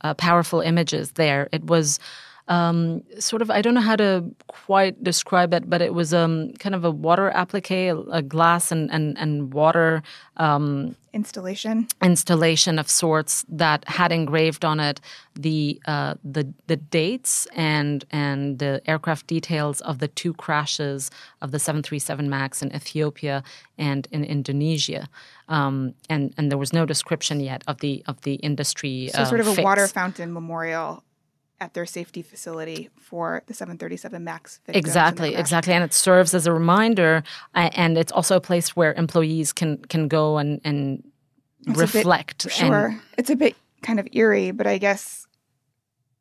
uh, 0.02 0.14
powerful 0.14 0.60
images 0.60 1.12
there. 1.12 1.48
It 1.52 1.64
was. 1.66 1.98
Um, 2.48 3.02
sort 3.18 3.42
of, 3.42 3.50
I 3.50 3.62
don't 3.62 3.74
know 3.74 3.80
how 3.80 3.96
to 3.96 4.24
quite 4.46 5.02
describe 5.04 5.52
it, 5.54 5.68
but 5.68 5.82
it 5.82 5.94
was 5.94 6.12
um, 6.14 6.52
kind 6.54 6.74
of 6.74 6.84
a 6.84 6.90
water 6.90 7.30
applique, 7.30 7.70
a, 7.70 7.96
a 8.10 8.22
glass 8.22 8.72
and, 8.72 8.90
and, 8.90 9.16
and 9.18 9.52
water 9.52 10.02
um, 10.38 10.96
installation 11.12 11.88
installation 12.02 12.78
of 12.78 12.88
sorts 12.88 13.44
that 13.48 13.86
had 13.88 14.12
engraved 14.12 14.64
on 14.64 14.78
it 14.78 15.00
the 15.34 15.80
uh, 15.86 16.14
the 16.22 16.52
the 16.66 16.76
dates 16.76 17.46
and 17.54 18.04
and 18.10 18.58
the 18.58 18.80
aircraft 18.86 19.26
details 19.26 19.80
of 19.82 19.98
the 19.98 20.08
two 20.08 20.32
crashes 20.34 21.10
of 21.42 21.50
the 21.50 21.58
737 21.58 22.28
Max 22.28 22.62
in 22.62 22.74
Ethiopia 22.74 23.42
and 23.76 24.06
in 24.10 24.24
Indonesia. 24.24 25.08
Um, 25.48 25.94
and 26.08 26.34
and 26.36 26.50
there 26.50 26.58
was 26.58 26.72
no 26.72 26.84
description 26.86 27.40
yet 27.40 27.64
of 27.66 27.78
the 27.78 28.04
of 28.06 28.20
the 28.22 28.34
industry. 28.34 29.10
So 29.12 29.24
sort 29.24 29.40
of 29.40 29.48
uh, 29.48 29.60
a 29.60 29.62
water 29.62 29.88
fountain 29.88 30.32
memorial 30.32 31.02
at 31.60 31.74
their 31.74 31.86
safety 31.86 32.22
facility 32.22 32.88
for 32.96 33.42
the 33.46 33.54
737 33.54 34.22
MAX. 34.22 34.60
Exactly, 34.68 35.34
exactly, 35.34 35.72
and 35.72 35.82
it 35.84 35.92
serves 35.92 36.34
as 36.34 36.46
a 36.46 36.52
reminder, 36.52 37.22
uh, 37.54 37.70
and 37.74 37.98
it's 37.98 38.12
also 38.12 38.36
a 38.36 38.40
place 38.40 38.76
where 38.76 38.92
employees 38.94 39.52
can 39.52 39.78
can 39.88 40.08
go 40.08 40.38
and 40.38 40.60
and 40.64 41.02
It's 41.66 41.70
a 41.70 41.72
bit- 41.72 41.94
reflect. 41.94 42.50
Sure, 42.50 42.86
And, 42.86 43.00
it's 43.16 43.30
a 43.30 43.36
bit 43.36 43.56
kind 43.82 43.98
of 44.00 44.08
eerie, 44.12 44.50
but 44.52 44.66
I 44.66 44.78
guess, 44.78 45.26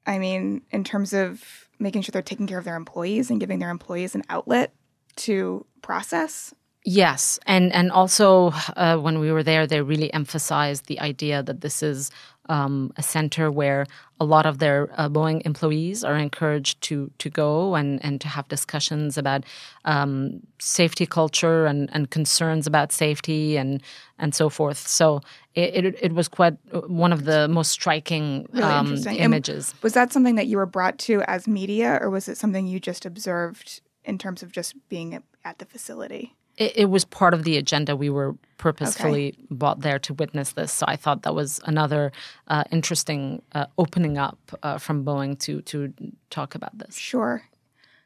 I 0.05 0.19
mean, 0.19 0.61
in 0.71 0.83
terms 0.83 1.13
of 1.13 1.67
making 1.79 2.01
sure 2.01 2.11
they're 2.11 2.21
taking 2.23 2.47
care 2.47 2.57
of 2.57 2.65
their 2.65 2.75
employees 2.75 3.29
and 3.29 3.39
giving 3.39 3.59
their 3.59 3.69
employees 3.69 4.15
an 4.15 4.23
outlet 4.29 4.73
to 5.17 5.65
process. 5.81 6.53
Yes, 6.89 7.37
and 7.45 7.73
and 7.73 7.91
also 7.91 8.53
uh, 8.77 8.95
when 8.95 9.19
we 9.19 9.29
were 9.29 9.43
there, 9.43 9.67
they 9.67 9.81
really 9.81 10.11
emphasized 10.13 10.85
the 10.85 11.01
idea 11.01 11.43
that 11.43 11.59
this 11.59 11.83
is 11.83 12.11
um, 12.47 12.93
a 12.95 13.03
center 13.03 13.51
where 13.51 13.85
a 14.21 14.23
lot 14.23 14.45
of 14.45 14.59
their 14.59 14.89
uh, 14.95 15.09
Boeing 15.09 15.41
employees 15.45 16.05
are 16.05 16.15
encouraged 16.15 16.79
to 16.83 17.11
to 17.17 17.29
go 17.29 17.75
and 17.75 18.01
and 18.05 18.21
to 18.21 18.29
have 18.29 18.47
discussions 18.47 19.17
about 19.17 19.43
um, 19.83 20.39
safety 20.59 21.05
culture 21.05 21.65
and 21.65 21.89
and 21.91 22.09
concerns 22.09 22.67
about 22.67 22.93
safety 22.93 23.57
and 23.57 23.83
and 24.17 24.33
so 24.33 24.47
forth. 24.47 24.87
So 24.87 25.19
it 25.55 25.85
it, 25.85 25.95
it 26.01 26.13
was 26.13 26.29
quite 26.29 26.55
one 26.87 27.11
of 27.11 27.25
the 27.25 27.49
most 27.49 27.71
striking 27.71 28.47
Really 28.53 28.63
um, 28.63 28.85
interesting. 28.85 29.15
And 29.17 29.25
images. 29.25 29.75
Was 29.81 29.91
that 29.91 30.13
something 30.13 30.35
that 30.35 30.47
you 30.47 30.55
were 30.55 30.65
brought 30.65 30.97
to 30.99 31.21
as 31.23 31.49
media, 31.49 31.99
or 31.99 32.09
was 32.09 32.29
it 32.29 32.37
something 32.37 32.65
you 32.65 32.79
just 32.79 33.05
observed 33.05 33.81
in 34.05 34.17
terms 34.17 34.41
of 34.41 34.53
just 34.53 34.73
being 34.87 35.21
at 35.43 35.59
the 35.59 35.65
facility? 35.65 36.36
It, 36.57 36.73
it 36.75 36.85
was 36.85 37.05
part 37.05 37.33
of 37.33 37.43
the 37.43 37.57
agenda. 37.57 37.95
We 37.95 38.09
were 38.09 38.35
purposefully 38.57 39.37
brought 39.49 39.81
there 39.81 39.99
to 39.99 40.13
witness 40.13 40.53
this. 40.53 40.71
So 40.71 40.85
I 40.87 40.95
thought 40.95 41.23
that 41.23 41.35
was 41.35 41.59
another 41.65 42.11
uh, 42.47 42.63
interesting 42.71 43.41
uh, 43.53 43.67
opening 43.77 44.17
up 44.17 44.37
uh, 44.63 44.77
from 44.77 45.05
Boeing 45.05 45.39
to 45.39 45.61
to 45.61 45.93
talk 46.29 46.55
about 46.55 46.77
this. 46.77 46.97
Sure. 46.97 47.43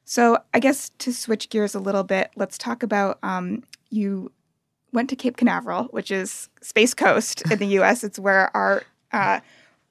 So 0.03 0.39
I 0.53 0.60
guess 0.60 0.89
to 1.00 1.13
switch 1.13 1.50
gears 1.50 1.74
a 1.75 1.79
little 1.79 2.03
bit, 2.03 2.31
let's 2.36 2.58
talk 2.58 2.84
about 2.84 3.20
um, 3.24 3.63
you 3.89 4.31
went 4.91 5.10
to 5.10 5.15
Cape 5.15 5.38
Canaveral, 5.38 5.86
which 5.86 6.12
is 6.12 6.50
Space 6.62 6.93
Coast 6.93 7.50
in 7.50 7.60
the 7.60 7.67
U.S. 7.67 8.03
It's 8.03 8.20
where 8.20 8.55
our 8.55 8.84
uh, 9.13 9.39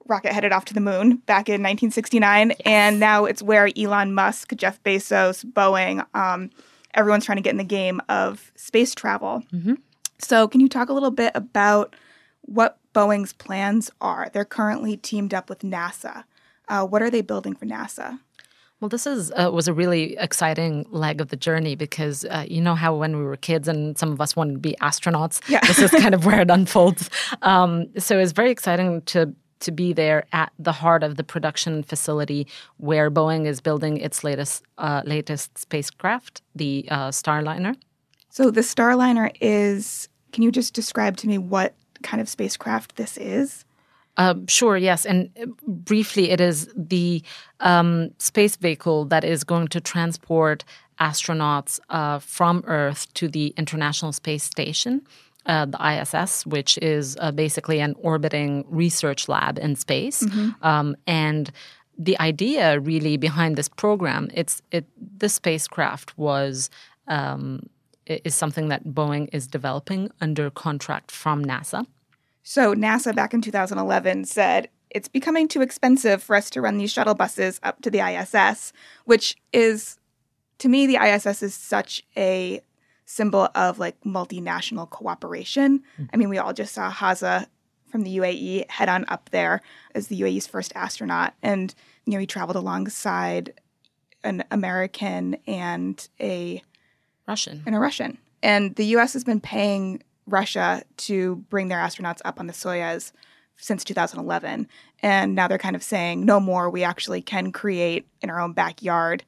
rocket 0.06 0.32
headed 0.32 0.52
off 0.52 0.66
to 0.66 0.74
the 0.74 0.80
moon 0.80 1.16
back 1.16 1.48
in 1.48 1.62
1969, 1.62 2.52
and 2.64 3.00
now 3.00 3.24
it's 3.24 3.42
where 3.42 3.70
Elon 3.76 4.12
Musk, 4.12 4.54
Jeff 4.56 4.82
Bezos, 4.82 5.44
Boeing, 5.44 6.04
um, 6.14 6.50
everyone's 6.94 7.24
trying 7.24 7.36
to 7.36 7.42
get 7.42 7.50
in 7.50 7.58
the 7.58 7.64
game 7.64 8.00
of 8.08 8.52
space 8.56 8.94
travel. 8.94 9.44
So 10.18 10.48
can 10.48 10.60
you 10.60 10.68
talk 10.68 10.88
a 10.88 10.92
little 10.92 11.10
bit 11.10 11.32
about 11.34 11.96
what 12.42 12.78
Boeing's 12.94 13.32
plans 13.32 13.90
are? 14.00 14.28
They're 14.32 14.44
currently 14.44 14.96
teamed 14.96 15.32
up 15.34 15.48
with 15.48 15.60
NASA. 15.60 16.24
Uh, 16.68 16.86
what 16.86 17.02
are 17.02 17.10
they 17.10 17.22
building 17.22 17.54
for 17.54 17.66
NASA? 17.66 18.18
Well, 18.80 18.88
this 18.88 19.06
is 19.06 19.30
uh, 19.32 19.50
was 19.52 19.68
a 19.68 19.74
really 19.74 20.16
exciting 20.16 20.86
leg 20.90 21.20
of 21.20 21.28
the 21.28 21.36
journey 21.36 21.74
because 21.74 22.24
uh, 22.24 22.46
you 22.48 22.62
know 22.62 22.74
how 22.74 22.94
when 22.94 23.18
we 23.18 23.24
were 23.24 23.36
kids 23.36 23.68
and 23.68 23.98
some 23.98 24.10
of 24.10 24.20
us 24.22 24.34
wanted 24.34 24.54
to 24.54 24.58
be 24.58 24.74
astronauts. 24.80 25.40
Yeah. 25.50 25.60
this 25.66 25.78
is 25.80 25.90
kind 25.90 26.14
of 26.14 26.24
where 26.24 26.40
it 26.40 26.50
unfolds. 26.50 27.10
Um, 27.42 27.88
so 27.98 28.18
it's 28.18 28.32
very 28.32 28.50
exciting 28.50 29.02
to 29.02 29.34
to 29.60 29.70
be 29.70 29.92
there 29.92 30.26
at 30.32 30.52
the 30.58 30.72
heart 30.72 31.02
of 31.02 31.16
the 31.16 31.24
production 31.24 31.82
facility 31.82 32.46
where 32.78 33.10
Boeing 33.10 33.46
is 33.46 33.60
building 33.60 33.98
its 33.98 34.24
latest 34.24 34.64
uh, 34.78 35.02
latest 35.04 35.56
spacecraft, 35.58 36.42
the 36.54 36.86
uh, 36.90 37.08
Starliner. 37.08 37.76
So 38.28 38.50
the 38.50 38.62
Starliner 38.62 39.30
is. 39.40 40.08
Can 40.32 40.44
you 40.44 40.52
just 40.52 40.74
describe 40.74 41.16
to 41.18 41.26
me 41.26 41.38
what 41.38 41.74
kind 42.02 42.20
of 42.20 42.28
spacecraft 42.28 42.94
this 42.94 43.16
is? 43.16 43.64
Uh, 44.16 44.34
sure, 44.48 44.76
yes. 44.76 45.06
And 45.06 45.30
uh, 45.40 45.46
briefly, 45.66 46.30
it 46.30 46.40
is 46.40 46.68
the 46.76 47.22
um, 47.60 48.10
space 48.18 48.56
vehicle 48.56 49.06
that 49.06 49.24
is 49.24 49.44
going 49.44 49.68
to 49.68 49.80
transport 49.80 50.64
astronauts 51.00 51.80
uh, 51.88 52.18
from 52.18 52.62
Earth 52.66 53.12
to 53.14 53.28
the 53.28 53.54
International 53.56 54.12
Space 54.12 54.44
Station, 54.44 55.02
uh, 55.46 55.66
the 55.66 55.78
ISS, 55.84 56.46
which 56.46 56.78
is 56.78 57.16
uh, 57.20 57.30
basically 57.30 57.80
an 57.80 57.94
orbiting 57.98 58.64
research 58.68 59.28
lab 59.28 59.58
in 59.58 59.76
space. 59.76 60.22
Um, 60.62 60.96
and 61.06 61.50
the 61.98 62.18
idea 62.20 62.80
really 62.80 63.16
behind 63.16 63.56
this 63.56 63.68
program, 63.68 64.30
it's 64.34 64.62
it 64.70 64.86
this 64.96 65.34
spacecraft 65.34 66.16
was. 66.18 66.70
Um, 67.08 67.68
is 68.06 68.34
something 68.34 68.68
that 68.68 68.84
Boeing 68.84 69.28
is 69.32 69.46
developing 69.46 70.10
under 70.20 70.50
contract 70.50 71.12
from 71.12 71.44
NASA. 71.44 71.86
So 72.42 72.74
NASA 72.74 73.14
back 73.14 73.34
in 73.34 73.40
2011 73.40 74.24
said 74.24 74.68
it's 74.90 75.08
becoming 75.08 75.46
too 75.46 75.62
expensive 75.62 76.22
for 76.22 76.34
us 76.34 76.50
to 76.50 76.60
run 76.60 76.78
these 76.78 76.92
shuttle 76.92 77.14
buses 77.14 77.60
up 77.62 77.80
to 77.82 77.90
the 77.90 78.00
ISS, 78.00 78.72
which 79.04 79.36
is 79.52 79.98
to 80.58 80.68
me 80.68 80.86
the 80.86 80.96
ISS 80.96 81.42
is 81.42 81.54
such 81.54 82.02
a 82.16 82.60
symbol 83.10 83.48
of 83.56 83.80
like 83.80 84.00
multinational 84.02 84.88
cooperation. 84.88 85.82
Hmm. 85.96 86.04
I 86.12 86.16
mean, 86.16 86.28
we 86.28 86.38
all 86.38 86.52
just 86.52 86.72
saw 86.72 86.90
Hazza 86.90 87.46
from 87.90 88.02
the 88.04 88.18
UAE 88.18 88.70
head 88.70 88.88
on 88.88 89.04
up 89.08 89.30
there 89.30 89.62
as 89.96 90.06
the 90.06 90.20
UAE's 90.20 90.46
first 90.46 90.72
astronaut 90.76 91.34
and 91.42 91.74
you 92.06 92.12
know 92.12 92.20
he 92.20 92.26
traveled 92.26 92.56
alongside 92.56 93.52
an 94.22 94.44
American 94.52 95.36
and 95.48 96.08
a 96.20 96.62
Russian. 97.26 97.62
and 97.66 97.74
a 97.74 97.80
Russian. 97.80 98.18
And 98.44 98.76
the 98.76 98.86
US 98.96 99.12
has 99.14 99.24
been 99.24 99.40
paying 99.40 100.02
Russia 100.26 100.84
to 100.98 101.36
bring 101.50 101.66
their 101.66 101.78
astronauts 101.78 102.20
up 102.24 102.38
on 102.38 102.46
the 102.46 102.52
Soyuz 102.52 103.10
since 103.56 103.82
2011. 103.82 104.68
And 105.02 105.34
now 105.34 105.48
they're 105.48 105.58
kind 105.58 105.76
of 105.76 105.82
saying, 105.82 106.24
no 106.24 106.38
more, 106.38 106.70
we 106.70 106.84
actually 106.84 107.22
can 107.22 107.50
create 107.50 108.06
in 108.22 108.30
our 108.30 108.40
own 108.40 108.52
backyard 108.52 109.24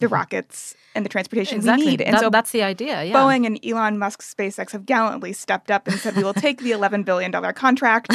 the 0.00 0.08
rockets 0.08 0.74
and 0.94 1.04
the 1.04 1.08
transportation 1.08 1.56
Exactly. 1.58 1.84
we 1.84 1.90
need. 1.92 2.00
And 2.02 2.14
That- 2.14 2.20
so 2.22 2.30
that's 2.30 2.50
the 2.50 2.62
idea. 2.62 3.04
Yeah. 3.04 3.12
Boeing 3.14 3.46
and 3.46 3.58
Elon 3.64 3.98
Musk's 3.98 4.34
SpaceX 4.34 4.72
have 4.72 4.84
gallantly 4.86 5.32
stepped 5.32 5.70
up 5.70 5.86
and 5.86 5.96
said, 5.98 6.16
we 6.16 6.24
will 6.24 6.34
take 6.46 6.60
the 6.60 6.72
$11 6.72 7.04
billion 7.04 7.30
contract. 7.54 8.12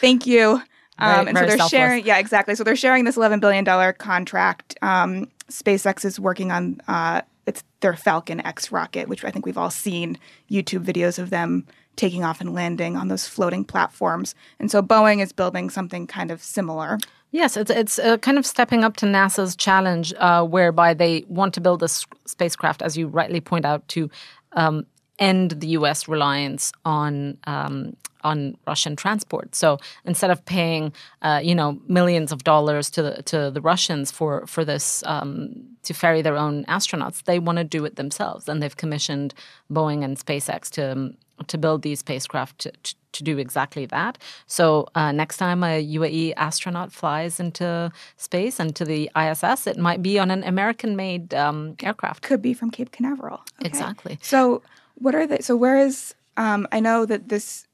Thank 0.00 0.26
you. 0.26 0.60
Um, 0.98 1.08
Very- 1.14 1.28
and 1.28 1.38
so 1.38 1.46
they're 1.46 1.48
selfless. 1.56 1.70
sharing, 1.70 2.04
yeah, 2.06 2.18
exactly. 2.18 2.54
So 2.54 2.64
they're 2.64 2.76
sharing 2.76 3.04
this 3.04 3.16
$11 3.16 3.40
billion 3.40 3.64
contract. 3.94 4.76
Um, 4.82 5.28
SpaceX 5.50 6.04
is 6.04 6.18
working 6.20 6.50
on 6.50 6.80
uh, 6.88 7.22
it's 7.46 7.62
their 7.80 7.94
Falcon 7.94 8.44
X 8.44 8.72
rocket, 8.72 9.08
which 9.08 9.24
I 9.24 9.30
think 9.30 9.46
we've 9.46 9.58
all 9.58 9.70
seen 9.70 10.18
YouTube 10.50 10.84
videos 10.84 11.18
of 11.18 11.30
them 11.30 11.66
taking 11.94 12.24
off 12.24 12.40
and 12.40 12.52
landing 12.52 12.96
on 12.96 13.08
those 13.08 13.26
floating 13.28 13.64
platforms. 13.64 14.34
And 14.58 14.70
so 14.70 14.82
Boeing 14.82 15.22
is 15.22 15.32
building 15.32 15.70
something 15.70 16.06
kind 16.06 16.30
of 16.30 16.42
similar. 16.42 16.98
Yes, 17.32 17.56
it's 17.56 17.70
it's 17.70 17.98
uh, 17.98 18.16
kind 18.18 18.38
of 18.38 18.46
stepping 18.46 18.84
up 18.84 18.96
to 18.98 19.06
NASA's 19.06 19.56
challenge, 19.56 20.14
uh, 20.18 20.44
whereby 20.44 20.94
they 20.94 21.24
want 21.28 21.54
to 21.54 21.60
build 21.60 21.82
a 21.82 21.84
s- 21.84 22.06
spacecraft, 22.26 22.82
as 22.82 22.96
you 22.96 23.08
rightly 23.08 23.40
point 23.40 23.64
out, 23.64 23.86
to 23.88 24.08
um, 24.52 24.86
end 25.18 25.52
the 25.52 25.68
U.S. 25.68 26.08
reliance 26.08 26.72
on 26.84 27.36
um, 27.44 27.96
on 28.22 28.56
Russian 28.66 28.96
transport. 28.96 29.54
So 29.54 29.78
instead 30.04 30.30
of 30.30 30.44
paying, 30.44 30.92
uh, 31.22 31.40
you 31.42 31.54
know, 31.54 31.78
millions 31.88 32.32
of 32.32 32.44
dollars 32.44 32.90
to 32.90 33.02
the 33.02 33.22
to 33.24 33.50
the 33.50 33.60
Russians 33.60 34.10
for 34.10 34.46
for 34.46 34.64
this 34.64 35.02
um, 35.04 35.52
to 35.82 35.94
ferry 35.94 36.22
their 36.22 36.36
own 36.36 36.64
astronauts, 36.66 37.24
they 37.24 37.38
want 37.38 37.58
to 37.58 37.64
do 37.64 37.84
it 37.84 37.96
themselves, 37.96 38.48
and 38.48 38.62
they've 38.62 38.76
commissioned 38.76 39.34
Boeing 39.70 40.04
and 40.04 40.16
SpaceX 40.16 40.70
to 40.70 40.92
um, 40.92 41.16
to 41.48 41.58
build 41.58 41.82
these 41.82 41.98
spacecraft 42.00 42.58
to, 42.60 42.70
to, 42.82 42.94
to 43.16 43.24
do 43.24 43.38
exactly 43.38 43.86
that. 43.86 44.18
So 44.46 44.86
uh, 44.94 45.12
next 45.12 45.36
time 45.38 45.62
a 45.62 45.84
UAE 45.84 46.34
astronaut 46.36 46.92
flies 46.92 47.40
into 47.40 47.90
space 48.16 48.60
and 48.60 48.74
to 48.76 48.84
the 48.84 49.10
ISS, 49.16 49.66
it 49.66 49.78
might 49.78 50.02
be 50.02 50.18
on 50.18 50.30
an 50.30 50.44
American-made 50.44 51.34
um, 51.34 51.76
aircraft. 51.82 52.22
Could 52.22 52.42
be 52.42 52.54
from 52.54 52.70
Cape 52.70 52.92
Canaveral. 52.92 53.40
Okay. 53.60 53.68
Exactly. 53.68 54.18
So 54.22 54.62
what 54.94 55.14
are 55.14 55.26
the? 55.26 55.42
So 55.42 55.56
where 55.56 55.78
is? 55.78 56.14
Um, 56.36 56.66
I 56.72 56.80
know 56.80 57.06
that 57.06 57.28
this 57.28 57.66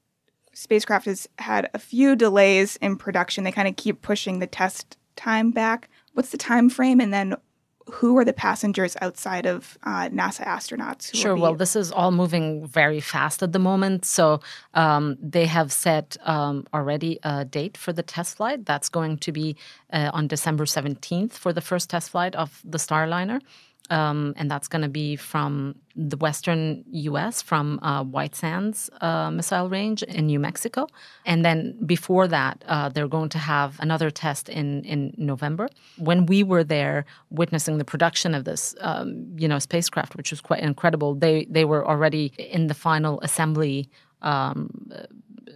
spacecraft 0.55 1.07
has 1.07 1.29
had 1.39 1.71
a 1.75 1.79
few 1.79 2.15
delays 2.15 2.77
in 2.77 2.97
production. 2.97 3.45
They 3.45 3.53
kind 3.53 3.69
of 3.69 3.77
keep 3.77 4.03
pushing 4.03 4.39
the 4.39 4.47
test 4.47 4.97
time 5.17 5.51
back. 5.51 5.89
What's 6.15 6.31
the 6.31 6.39
time 6.39 6.69
frame? 6.69 7.01
And 7.01 7.13
then 7.13 7.35
who 7.90 8.16
are 8.18 8.25
the 8.25 8.33
passengers 8.33 8.97
outside 9.01 9.47
of 9.47 9.79
uh, 9.83 10.09
NASA 10.09 10.45
astronauts? 10.47 11.11
Who 11.11 11.18
Sure. 11.18 11.35
be- 11.35 11.40
Well, 11.42 11.55
this 11.55 11.75
is 11.77 11.90
all 11.92 12.11
moving 12.12 12.66
very 12.66 13.01
fast 13.01 13.42
at 13.42 13.53
the 13.53 13.59
moment. 13.59 14.05
So 14.05 14.40
um, 14.75 15.16
they 15.21 15.47
have 15.47 15.73
set 15.73 16.16
um, 16.25 16.66
already 16.73 17.18
a 17.23 17.45
date 17.45 17.77
for 17.77 17.92
the 17.92 18.03
test 18.03 18.37
flight. 18.37 18.64
That's 18.66 18.88
going 18.88 19.18
to 19.18 19.33
be 19.33 19.57
uh, 19.92 20.11
on 20.12 20.27
December 20.27 20.64
17th 20.64 21.33
for 21.33 21.53
the 21.53 21.61
first 21.61 21.90
test 21.90 22.11
flight 22.11 22.35
of 22.37 22.61
the 22.64 22.79
Starliner. 22.79 23.40
Um, 23.90 24.33
and 24.37 24.51
that's 24.51 24.68
going 24.68 24.83
to 24.83 24.88
be 24.88 25.16
from 25.16 25.75
the 25.95 26.16
western 26.16 26.85
U.S., 26.90 27.42
from 27.42 27.79
uh, 27.83 28.03
White 28.03 28.35
Sands 28.35 28.88
uh, 29.01 29.31
missile 29.31 29.68
range 29.68 30.03
in 30.05 30.27
New 30.27 30.38
Mexico. 30.38 30.87
And 31.27 31.45
then 31.45 31.77
before 31.85 32.27
that, 32.29 32.64
uh, 32.66 32.88
they're 32.88 33.09
going 33.09 33.29
to 33.31 33.38
have 33.38 33.79
another 33.81 34.11
test 34.11 34.49
in, 34.49 34.85
in 34.85 35.12
November. 35.18 35.68
When 35.99 36.25
we 36.27 36.42
were 36.42 36.64
there 36.64 37.05
witnessing 37.31 37.79
the 37.79 37.85
production 37.85 38.35
of 38.35 38.45
this, 38.45 38.75
um, 38.81 39.27
you 39.37 39.49
know, 39.49 39.59
spacecraft, 39.59 40.16
which 40.16 40.31
was 40.31 40.40
quite 40.40 40.61
incredible, 40.61 41.14
they 41.14 41.47
they 41.51 41.64
were 41.64 41.87
already 41.87 42.33
in 42.38 42.68
the 42.68 42.75
final 42.75 43.21
assembly 43.21 43.90
um, 44.23 44.90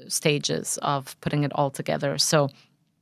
stages 0.08 0.78
of 0.82 1.18
putting 1.20 1.44
it 1.44 1.52
all 1.54 1.70
together. 1.70 2.18
So 2.18 2.48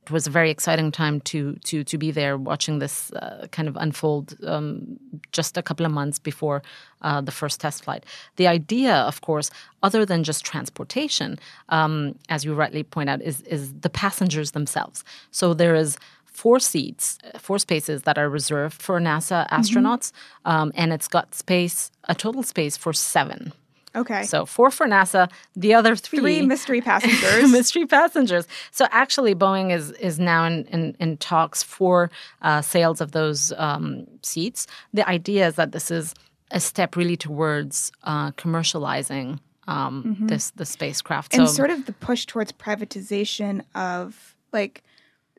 it 0.05 0.11
was 0.11 0.27
a 0.27 0.29
very 0.29 0.51
exciting 0.51 0.91
time 0.91 1.19
to 1.21 1.55
to 1.63 1.83
to 1.83 1.97
be 1.97 2.11
there 2.11 2.37
watching 2.37 2.79
this 2.79 3.11
uh, 3.13 3.47
kind 3.51 3.67
of 3.67 3.75
unfold 3.77 4.35
um, 4.45 4.99
just 5.31 5.57
a 5.57 5.63
couple 5.63 5.85
of 5.85 5.91
months 5.91 6.19
before 6.19 6.61
uh, 7.01 7.21
the 7.21 7.31
first 7.31 7.59
test 7.59 7.83
flight. 7.83 8.05
The 8.35 8.47
idea, 8.47 8.93
of 8.93 9.21
course, 9.21 9.49
other 9.81 10.05
than 10.05 10.23
just 10.23 10.45
transportation, 10.45 11.39
um, 11.69 12.15
as 12.29 12.45
you 12.45 12.53
rightly 12.53 12.83
point 12.83 13.09
out, 13.09 13.21
is 13.21 13.41
is 13.41 13.73
the 13.81 13.89
passengers 13.89 14.51
themselves. 14.51 15.03
So 15.31 15.53
there 15.53 15.75
is 15.75 15.97
four 16.25 16.59
seats, 16.59 17.17
four 17.39 17.59
spaces 17.59 18.03
that 18.03 18.17
are 18.17 18.29
reserved 18.29 18.81
for 18.81 18.99
NASA 18.99 19.47
astronauts, 19.49 20.11
um, 20.43 20.71
and 20.75 20.91
it's 20.93 21.07
got 21.07 21.33
space, 21.33 21.91
a 22.09 22.15
total 22.15 22.43
space 22.43 22.77
for 22.77 22.93
seven. 22.93 23.53
Okay. 23.95 24.23
So 24.23 24.45
four 24.45 24.71
for 24.71 24.87
NASA, 24.87 25.29
the 25.55 25.73
other 25.73 25.95
three, 25.95 26.19
Three 26.19 26.41
mystery 26.45 26.81
passengers. 26.91 27.51
mystery 27.51 27.85
passengers. 27.85 28.47
So 28.71 28.87
actually, 28.91 29.35
Boeing 29.35 29.71
is 29.71 29.91
is 29.91 30.19
now 30.19 30.45
in 30.45 30.65
in, 30.65 30.95
in 30.99 31.17
talks 31.17 31.63
for 31.63 32.11
uh, 32.41 32.61
sales 32.61 33.01
of 33.01 33.11
those 33.11 33.53
um, 33.57 34.05
seats. 34.21 34.67
The 34.93 35.07
idea 35.07 35.47
is 35.47 35.55
that 35.55 35.71
this 35.71 35.91
is 35.91 36.13
a 36.51 36.59
step 36.59 36.95
really 36.95 37.17
towards 37.17 37.91
uh, 38.03 38.31
commercializing 38.31 39.39
um, 39.67 40.15
this 40.21 40.51
the 40.51 40.65
spacecraft. 40.65 41.33
and 41.33 41.47
so 41.47 41.53
sort 41.55 41.71
of 41.71 41.85
the 41.85 41.93
push 41.93 42.25
towards 42.25 42.51
privatization 42.51 43.63
of 43.73 44.35
like 44.53 44.83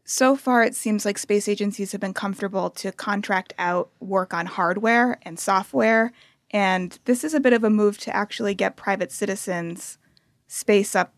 so 0.05 0.37
far 0.37 0.63
it 0.63 0.75
seems 0.75 1.05
like 1.05 1.19
space 1.19 1.49
agencies 1.49 1.93
have 1.93 2.01
been 2.01 2.15
comfortable 2.15 2.71
to 2.71 2.91
contract 2.93 3.55
out 3.59 3.89
work 4.01 4.35
on 4.35 4.47
hardware 4.47 5.19
and 5.23 5.39
software 5.39 6.13
and 6.51 6.99
this 7.05 7.25
is 7.25 7.35
a 7.35 7.41
bit 7.41 7.53
of 7.53 7.65
a 7.65 7.71
move 7.71 7.99
to 7.99 8.15
actually 8.15 8.55
get 8.55 8.77
private 8.77 9.13
citizens 9.13 9.99
space 10.47 10.95
up 10.95 11.13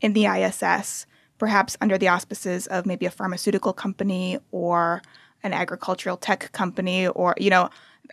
in 0.00 0.12
the 0.12 0.26
ISS 0.26 1.06
perhaps 1.38 1.76
under 1.80 1.96
the 1.96 2.08
auspices 2.08 2.66
of 2.66 2.84
maybe 2.86 3.06
a 3.06 3.10
pharmaceutical 3.10 3.72
company 3.72 4.38
or 4.50 5.02
an 5.42 5.52
agricultural 5.52 6.16
tech 6.16 6.50
company 6.52 7.06
or 7.08 7.34
you 7.38 7.50
know 7.50 7.70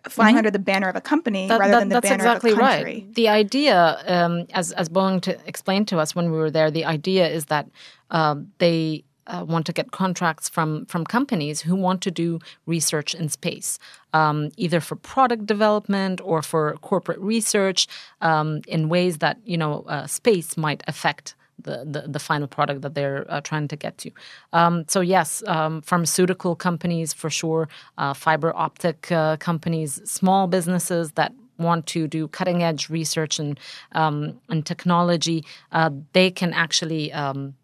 flying 0.10 0.38
under 0.38 0.52
the 0.52 0.60
banner 0.60 0.90
of 0.90 0.96
a 0.96 1.02
company 1.02 1.48
Mm-hmm. 1.48 1.50
That- 1.50 1.60
rather 1.60 1.72
that- 1.74 1.80
than 1.80 1.90
the 1.90 2.02
banner 2.02 2.16
exactly 2.16 2.52
of 2.52 2.58
a 2.58 2.62
country 2.62 2.94
right. 2.94 3.16
The 3.16 3.30
idea, 3.30 4.04
um, 4.08 4.46
as 4.54 4.72
as 4.74 4.90
Boeing 4.90 5.22
to 5.22 5.38
explained 5.48 5.88
to 5.90 6.00
us 6.00 6.16
when 6.16 6.32
we 6.32 6.38
were 6.38 6.52
there, 6.52 6.70
the 6.72 6.86
idea 6.86 7.28
is 7.28 7.46
that 7.46 7.68
um, 8.12 8.52
they. 8.60 9.04
Uh, 9.28 9.44
want 9.44 9.66
to 9.66 9.74
get 9.74 9.92
contracts 9.92 10.48
from 10.48 10.86
from 10.86 11.04
companies 11.04 11.62
who 11.62 11.76
want 11.76 12.02
to 12.02 12.12
do 12.12 12.40
research 12.68 13.16
in 13.16 13.28
space, 13.30 13.80
um, 14.14 14.52
either 14.58 14.80
for 14.80 14.96
product 14.96 15.46
development 15.46 16.22
or 16.24 16.42
for 16.42 16.78
corporate 16.82 17.20
research 17.20 17.88
um, 18.22 18.62
in 18.68 18.88
ways 18.88 19.18
that 19.18 19.38
you 19.44 19.58
know 19.58 19.84
uh, 19.88 20.06
space 20.08 20.58
might 20.58 20.84
affect 20.88 21.36
the, 21.64 21.86
the, 21.86 22.08
the 22.08 22.20
final 22.20 22.48
product 22.48 22.82
that 22.82 22.94
they're 22.96 23.26
uh, 23.30 23.42
trying 23.42 23.68
to 23.68 23.76
get 23.76 23.98
to. 24.00 24.12
Um, 24.54 24.86
so 24.88 25.02
yes, 25.02 25.44
um, 25.48 25.82
pharmaceutical 25.82 26.56
companies 26.56 27.14
for 27.14 27.30
sure, 27.30 27.68
uh, 27.98 28.14
fiber 28.14 28.56
optic 28.56 29.12
uh, 29.12 29.38
companies, 29.38 30.02
small 30.10 30.48
businesses 30.48 31.12
that 31.14 31.34
want 31.58 31.88
to 31.88 32.08
do 32.08 32.28
cutting 32.28 32.64
edge 32.64 32.90
research 32.90 33.40
and 33.40 33.60
um, 33.94 34.40
and 34.50 34.66
technology, 34.66 35.44
uh, 35.72 35.90
they 36.14 36.30
can 36.30 36.54
actually 36.54 37.14
um, 37.14 37.56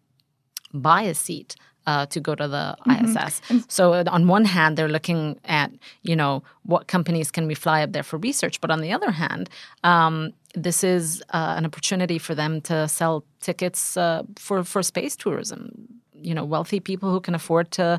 buy 0.72 1.02
a 1.02 1.14
seat. 1.14 1.56
Uh, 1.84 2.06
to 2.06 2.20
go 2.20 2.32
to 2.32 2.46
the 2.46 2.76
ISS. 2.88 3.40
So 3.66 3.92
uh, 3.92 4.04
on 4.06 4.28
one 4.28 4.44
hand, 4.44 4.78
they're 4.78 4.88
looking 4.88 5.40
at 5.46 5.72
you 6.02 6.14
know 6.14 6.44
what 6.62 6.86
companies 6.86 7.32
can 7.32 7.48
we 7.48 7.56
fly 7.56 7.82
up 7.82 7.90
there 7.90 8.04
for 8.04 8.18
research, 8.18 8.60
but 8.60 8.70
on 8.70 8.82
the 8.82 8.92
other 8.92 9.10
hand, 9.10 9.50
um, 9.82 10.32
this 10.54 10.84
is 10.84 11.24
uh, 11.30 11.54
an 11.56 11.64
opportunity 11.66 12.18
for 12.18 12.36
them 12.36 12.60
to 12.60 12.86
sell 12.86 13.24
tickets 13.40 13.96
uh, 13.96 14.22
for 14.36 14.62
for 14.62 14.80
space 14.84 15.16
tourism. 15.16 15.88
You 16.14 16.34
know, 16.34 16.44
wealthy 16.44 16.78
people 16.78 17.10
who 17.10 17.20
can 17.20 17.34
afford 17.34 17.72
to 17.72 17.98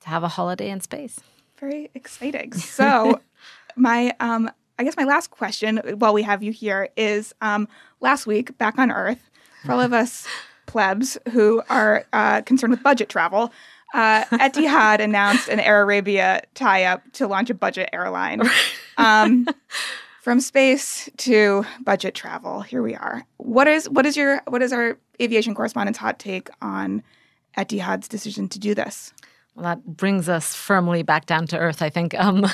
to 0.00 0.08
have 0.08 0.22
a 0.22 0.28
holiday 0.28 0.70
in 0.70 0.80
space. 0.80 1.20
Very 1.58 1.90
exciting. 1.94 2.52
So, 2.52 3.20
my 3.76 4.14
um, 4.20 4.50
I 4.78 4.84
guess 4.84 4.96
my 4.96 5.04
last 5.04 5.30
question, 5.30 5.80
while 5.98 6.14
we 6.14 6.22
have 6.22 6.42
you 6.42 6.52
here, 6.52 6.88
is 6.96 7.34
um, 7.40 7.68
last 8.00 8.26
week 8.26 8.56
back 8.58 8.78
on 8.78 8.90
Earth, 8.90 9.30
for 9.64 9.72
all 9.72 9.80
of 9.80 9.92
us 9.92 10.26
plebs 10.66 11.18
who 11.32 11.62
are 11.68 12.04
uh, 12.12 12.42
concerned 12.42 12.70
with 12.70 12.82
budget 12.82 13.08
travel. 13.08 13.52
Uh, 13.94 14.24
Etihad 14.24 14.98
announced 15.00 15.48
an 15.48 15.60
Air 15.60 15.82
Arabia 15.82 16.42
tie-up 16.54 17.02
to 17.12 17.26
launch 17.28 17.50
a 17.50 17.54
budget 17.54 17.88
airline. 17.92 18.42
Um, 18.96 19.48
from 20.22 20.38
space 20.38 21.10
to 21.16 21.66
budget 21.82 22.14
travel, 22.14 22.60
here 22.60 22.80
we 22.80 22.94
are. 22.94 23.26
What 23.38 23.66
is 23.66 23.90
what 23.90 24.06
is 24.06 24.16
your 24.16 24.40
what 24.46 24.62
is 24.62 24.72
our 24.72 24.96
aviation 25.20 25.52
correspondent's 25.52 25.98
hot 25.98 26.20
take 26.20 26.48
on 26.62 27.02
Etihad's 27.58 28.06
decision 28.06 28.48
to 28.50 28.60
do 28.60 28.72
this? 28.72 29.12
Well, 29.54 29.64
that 29.64 29.84
brings 29.84 30.28
us 30.28 30.54
firmly 30.54 31.04
back 31.04 31.26
down 31.26 31.46
to 31.48 31.58
earth. 31.58 31.80
I 31.80 31.88
think 31.88 32.14
um, 32.18 32.46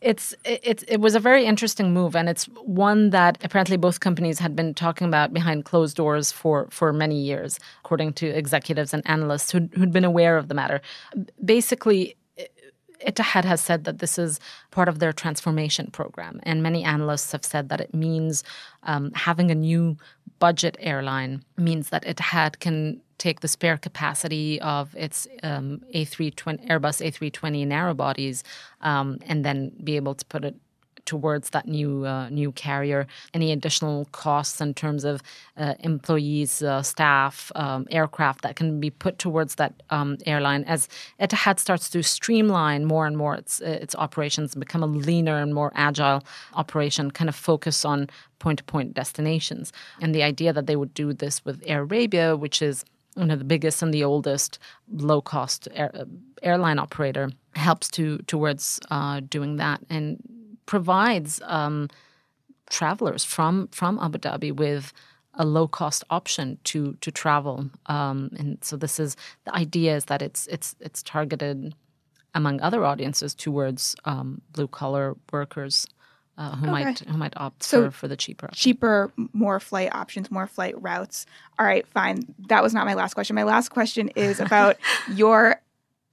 it's 0.00 0.34
it, 0.44 0.82
it 0.88 1.00
was 1.00 1.14
a 1.14 1.20
very 1.20 1.44
interesting 1.44 1.92
move, 1.92 2.16
and 2.16 2.28
it's 2.28 2.44
one 2.64 3.10
that 3.10 3.38
apparently 3.44 3.76
both 3.76 4.00
companies 4.00 4.38
had 4.38 4.56
been 4.56 4.74
talking 4.74 5.06
about 5.06 5.32
behind 5.32 5.64
closed 5.64 5.96
doors 5.96 6.32
for 6.32 6.68
for 6.70 6.92
many 6.92 7.20
years, 7.20 7.58
according 7.84 8.14
to 8.14 8.26
executives 8.26 8.94
and 8.94 9.02
analysts 9.06 9.50
who'd, 9.50 9.70
who'd 9.74 9.92
been 9.92 10.04
aware 10.04 10.36
of 10.36 10.48
the 10.48 10.54
matter. 10.54 10.80
Basically. 11.44 12.14
Etihad 13.06 13.44
has 13.44 13.60
said 13.60 13.84
that 13.84 14.00
this 14.00 14.18
is 14.18 14.40
part 14.72 14.88
of 14.88 14.98
their 14.98 15.12
transformation 15.12 15.88
program, 15.92 16.40
and 16.42 16.64
many 16.64 16.82
analysts 16.82 17.30
have 17.30 17.44
said 17.44 17.68
that 17.68 17.80
it 17.80 17.94
means 17.94 18.42
um, 18.82 19.12
having 19.14 19.52
a 19.52 19.54
new 19.54 19.96
budget 20.40 20.76
airline 20.80 21.44
means 21.56 21.90
that 21.90 22.04
Etihad 22.04 22.58
can 22.58 23.00
take 23.18 23.40
the 23.40 23.48
spare 23.48 23.76
capacity 23.76 24.60
of 24.60 24.94
its 24.96 25.26
um, 25.42 25.82
A320 25.94 26.68
Airbus 26.68 27.04
A320 27.04 27.66
narrow 27.66 27.94
bodies 27.94 28.44
um, 28.80 29.18
and 29.26 29.44
then 29.44 29.72
be 29.82 29.96
able 29.96 30.14
to 30.14 30.24
put 30.24 30.44
it 30.44 30.56
towards 31.08 31.50
that 31.50 31.66
new 31.66 32.04
uh, 32.04 32.28
new 32.28 32.52
carrier. 32.52 33.06
Any 33.32 33.50
additional 33.50 34.04
costs 34.12 34.60
in 34.60 34.74
terms 34.74 35.04
of 35.04 35.22
uh, 35.56 35.74
employees, 35.80 36.62
uh, 36.62 36.82
staff, 36.82 37.50
um, 37.54 37.86
aircraft 37.90 38.42
that 38.42 38.56
can 38.56 38.78
be 38.78 38.90
put 38.90 39.18
towards 39.18 39.54
that 39.54 39.72
um, 39.88 40.18
airline 40.26 40.64
as 40.64 40.86
Etihad 41.18 41.58
starts 41.58 41.88
to 41.90 42.02
streamline 42.02 42.84
more 42.84 43.06
and 43.06 43.16
more 43.16 43.34
its 43.34 43.60
its 43.60 43.94
operations, 43.96 44.54
become 44.54 44.82
a 44.82 44.86
leaner 45.08 45.38
and 45.38 45.54
more 45.54 45.72
agile 45.74 46.22
operation, 46.52 47.10
kind 47.10 47.30
of 47.30 47.34
focus 47.34 47.86
on 47.86 48.10
point 48.38 48.58
to 48.58 48.64
point 48.64 48.92
destinations. 48.92 49.72
And 50.02 50.14
the 50.14 50.22
idea 50.22 50.52
that 50.52 50.66
they 50.66 50.76
would 50.76 50.92
do 50.92 51.14
this 51.14 51.42
with 51.42 51.62
Air 51.66 51.82
Arabia, 51.82 52.36
which 52.36 52.60
is 52.60 52.84
one 53.14 53.30
of 53.30 53.38
the 53.38 53.44
biggest 53.44 53.82
and 53.82 53.92
the 53.92 54.04
oldest 54.04 54.58
low 54.92 55.20
cost 55.20 55.68
air, 55.72 55.92
airline 56.42 56.78
operator 56.78 57.30
helps 57.54 57.88
to 57.90 58.18
towards 58.18 58.80
uh, 58.90 59.20
doing 59.28 59.56
that 59.56 59.80
and 59.90 60.18
provides 60.66 61.40
um, 61.44 61.88
travelers 62.70 63.24
from 63.24 63.68
from 63.72 63.98
Abu 64.00 64.18
Dhabi 64.18 64.52
with 64.54 64.92
a 65.34 65.44
low 65.44 65.68
cost 65.68 66.04
option 66.10 66.58
to 66.64 66.94
to 67.00 67.10
travel. 67.10 67.70
Um, 67.86 68.30
and 68.38 68.58
so 68.62 68.76
this 68.76 69.00
is 69.00 69.16
the 69.44 69.54
idea 69.54 69.96
is 69.96 70.06
that 70.06 70.22
it's 70.22 70.46
it's 70.48 70.74
it's 70.80 71.02
targeted 71.02 71.74
among 72.34 72.60
other 72.60 72.84
audiences 72.84 73.34
towards 73.34 73.96
um, 74.04 74.40
blue 74.52 74.68
collar 74.68 75.16
workers. 75.32 75.86
Uh, 76.38 76.54
who 76.54 76.66
Okay. 76.66 76.70
might 76.84 76.98
who 77.00 77.16
might 77.18 77.32
opt 77.36 77.64
So 77.64 77.86
for, 77.86 77.90
for 77.90 78.08
the 78.08 78.16
cheaper 78.16 78.46
option. 78.46 78.56
cheaper, 78.56 79.12
more 79.32 79.58
flight 79.58 79.92
options, 79.92 80.30
more 80.30 80.46
flight 80.46 80.80
routes. 80.80 81.26
All 81.58 81.66
right, 81.66 81.84
fine. 81.88 82.32
That 82.48 82.62
was 82.62 82.72
not 82.72 82.86
my 82.86 82.94
last 82.94 83.14
question. 83.14 83.34
My 83.34 83.42
last 83.42 83.70
question 83.70 84.08
is 84.10 84.38
about 84.46 84.76
your 85.08 85.60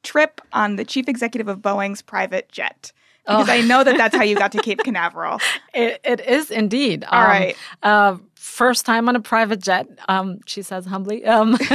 trip 0.02 0.42
on 0.52 0.78
the 0.78 0.84
chief 0.84 1.08
executive 1.08 1.48
of 1.48 1.60
Boeing's 1.60 2.02
private 2.02 2.52
jet. 2.52 2.92
Because 3.28 3.50
I 3.50 3.62
know 3.62 3.84
that 3.84 3.98
that's 3.98 4.16
how 4.16 4.22
you 4.24 4.36
got 4.36 4.52
to 4.52 4.60
Cape 4.64 4.84
Canaveral. 4.84 5.40
It, 5.74 6.00
it 6.04 6.20
is 6.22 6.52
indeed. 6.52 7.04
All 7.06 7.22
Um, 7.24 7.28
right. 7.28 7.58
Uh, 7.82 8.18
first 8.36 8.86
time 8.86 9.10
on 9.10 9.16
a 9.16 9.20
private 9.20 9.62
jet, 9.64 9.88
um, 10.08 10.40
she 10.46 10.62
says 10.62 10.86
humbly. 10.86 11.26
Um, 11.26 11.56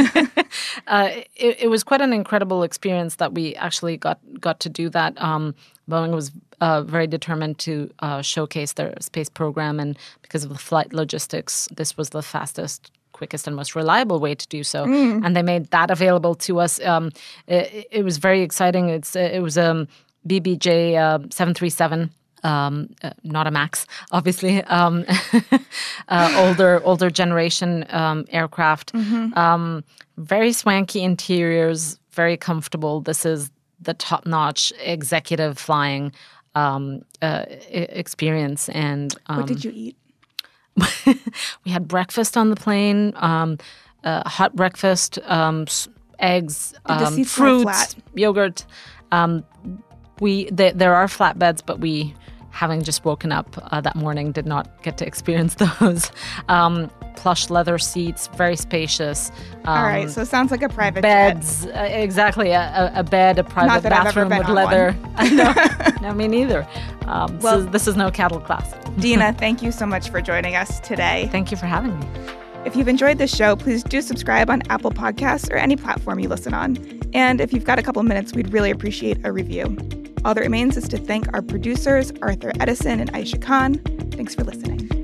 uh, 0.87 1.11
it, 1.37 1.63
it 1.63 1.69
was 1.71 1.83
quite 1.83 2.01
an 2.01 2.13
incredible 2.13 2.63
experience 2.63 3.17
that 3.17 3.33
we 3.35 3.55
actually 3.57 3.97
got 3.97 4.21
got 4.41 4.61
to 4.61 4.69
do 4.69 4.89
that. 4.91 5.21
Um, 5.21 5.55
Boeing 5.89 6.15
was 6.15 6.31
uh, 6.61 6.83
very 6.83 7.07
determined 7.07 7.59
to 7.59 7.91
uh, 8.01 8.23
showcase 8.23 8.75
their 8.75 8.95
space 9.01 9.29
program, 9.29 9.81
and 9.81 9.99
because 10.23 10.45
of 10.45 10.51
the 10.51 10.59
flight 10.59 10.93
logistics, 10.93 11.69
this 11.77 11.97
was 11.97 12.11
the 12.11 12.23
fastest 12.23 12.91
quickest 13.13 13.47
and 13.47 13.55
most 13.55 13.75
reliable 13.75 14.19
way 14.19 14.35
to 14.35 14.49
do 14.49 14.65
so. 14.65 14.85
And 15.25 15.37
they 15.37 15.43
made 15.43 15.67
that 15.71 15.91
available 15.91 16.35
to 16.37 16.61
us. 16.61 16.81
Um, 16.81 17.11
it, 17.47 17.87
it 17.91 18.03
was 18.03 18.17
very 18.17 18.41
exciting. 18.43 18.89
It's 18.89 19.15
it 19.15 19.43
was 19.43 19.57
a 19.57 19.87
bbj 20.29 20.67
uh, 20.97 21.19
737 21.31 22.11
um, 22.43 22.91
uh, 23.03 23.11
not 23.25 23.47
a 23.47 23.51
max 23.51 23.87
obviously 24.13 24.63
um, 24.65 25.07
uh, 26.09 26.45
older 26.45 26.83
older 26.85 27.09
generation 27.09 27.87
um, 27.89 28.27
aircraft. 28.29 28.95
Um, 29.35 29.83
very 30.19 30.53
swanky 30.53 31.03
interiors 31.03 31.99
very 32.13 32.37
comfortable. 32.37 33.01
This 33.01 33.25
is 33.25 33.51
the 33.81 33.95
top 33.95 34.27
notch 34.27 34.73
executive 34.83 35.57
flying 35.59 36.13
um, 36.55 37.03
uh, 37.23 37.45
experience 37.71 38.69
and 38.69 39.17
um, 39.27 39.37
What 39.39 39.47
did 39.47 39.65
you 39.65 39.73
eat? 39.75 39.97
we 41.65 41.71
had 41.71 41.87
breakfast 41.89 42.37
on 42.37 42.51
the 42.51 42.57
plane, 42.57 43.13
um, 43.17 43.59
uh, 44.05 44.29
hot 44.29 44.55
breakfast, 44.55 45.19
um, 45.25 45.63
s- 45.63 45.89
eggs, 46.19 46.75
um, 46.87 47.25
fruits, 47.25 47.65
yogurt. 48.15 48.65
Um, 49.13 49.45
we 50.21 50.45
th- 50.47 50.75
there 50.75 50.95
are 50.95 51.07
flatbeds, 51.07 51.63
but 51.65 51.81
we, 51.81 52.15
having 52.51 52.83
just 52.83 53.05
woken 53.05 53.33
up 53.33 53.57
uh, 53.73 53.81
that 53.81 53.97
morning, 53.97 54.33
did 54.33 54.47
not 54.47 54.83
get 54.83 54.99
to 54.99 55.07
experience 55.07 55.55
those. 55.81 56.11
Um, 56.49 56.91
plush 57.17 57.51
leather 57.51 57.79
seats, 57.79 58.29
very 58.29 58.57
spacious. 58.57 59.31
Um, 59.65 59.79
All 59.79 59.83
right, 59.83 60.11
so 60.11 60.23
it 60.23 60.27
sounds 60.27 60.51
like 60.51 60.63
a 60.63 60.69
private 60.69 61.03
beds, 61.03 61.67
uh, 61.67 61.89
exactly. 61.91 62.51
A, 62.53 62.93
a, 62.95 63.03
bed, 63.05 63.39
a 63.39 63.45
private 63.45 63.83
that 63.83 63.93
I've 63.93 64.07
ever 64.07 64.27
bathroom 64.27 64.39
with 64.39 64.49
leather. 64.49 64.97
I 65.17 65.29
know. 65.29 66.09
no, 66.09 66.15
me 66.15 66.29
neither. 66.29 66.67
Um, 67.07 67.39
Well- 67.41 67.59
this, 67.59 67.67
is, 67.67 67.73
this 67.73 67.89
is 67.89 67.97
no 67.97 68.11
cattle 68.11 68.41
class. 68.41 68.75
Dina, 68.99 69.33
thank 69.35 69.63
you 69.63 69.73
so 69.73 69.87
much 69.87 70.11
for 70.11 70.21
joining 70.21 70.57
us 70.57 70.81
today. 70.81 71.29
Thank 71.31 71.51
you 71.51 71.57
for 71.57 71.67
having 71.67 71.99
me. 71.99 72.07
If 72.65 72.77
you've 72.77 72.89
enjoyed 72.89 73.19
this 73.19 73.35
show, 73.35 73.57
please 73.57 73.83
do 73.83 74.03
subscribe 74.03 74.51
on 74.51 74.63
Apple 74.69 74.91
Podcasts 74.91 75.51
or 75.51 75.57
any 75.57 75.77
platform 75.77 76.19
you 76.19 76.29
listen 76.29 76.53
on. 76.53 76.77
And 77.15 77.41
if 77.41 77.53
you've 77.53 77.65
got 77.65 77.79
a 77.79 77.83
couple 77.83 78.03
minutes, 78.03 78.35
we'd 78.35 78.53
really 78.53 78.71
appreciate 78.71 79.19
a 79.25 79.33
review. 79.33 79.77
All 80.25 80.35
that 80.35 80.41
remains 80.41 80.77
is 80.77 80.87
to 80.89 80.99
thank 80.99 81.33
our 81.33 81.43
producers, 81.43 82.13
Arthur 82.21 82.53
Edison 82.61 83.01
and 83.01 83.13
Aisha 83.13 83.41
Khan. 83.41 83.75
Thanks 84.13 84.35
for 84.35 84.45
listening. 84.45 85.00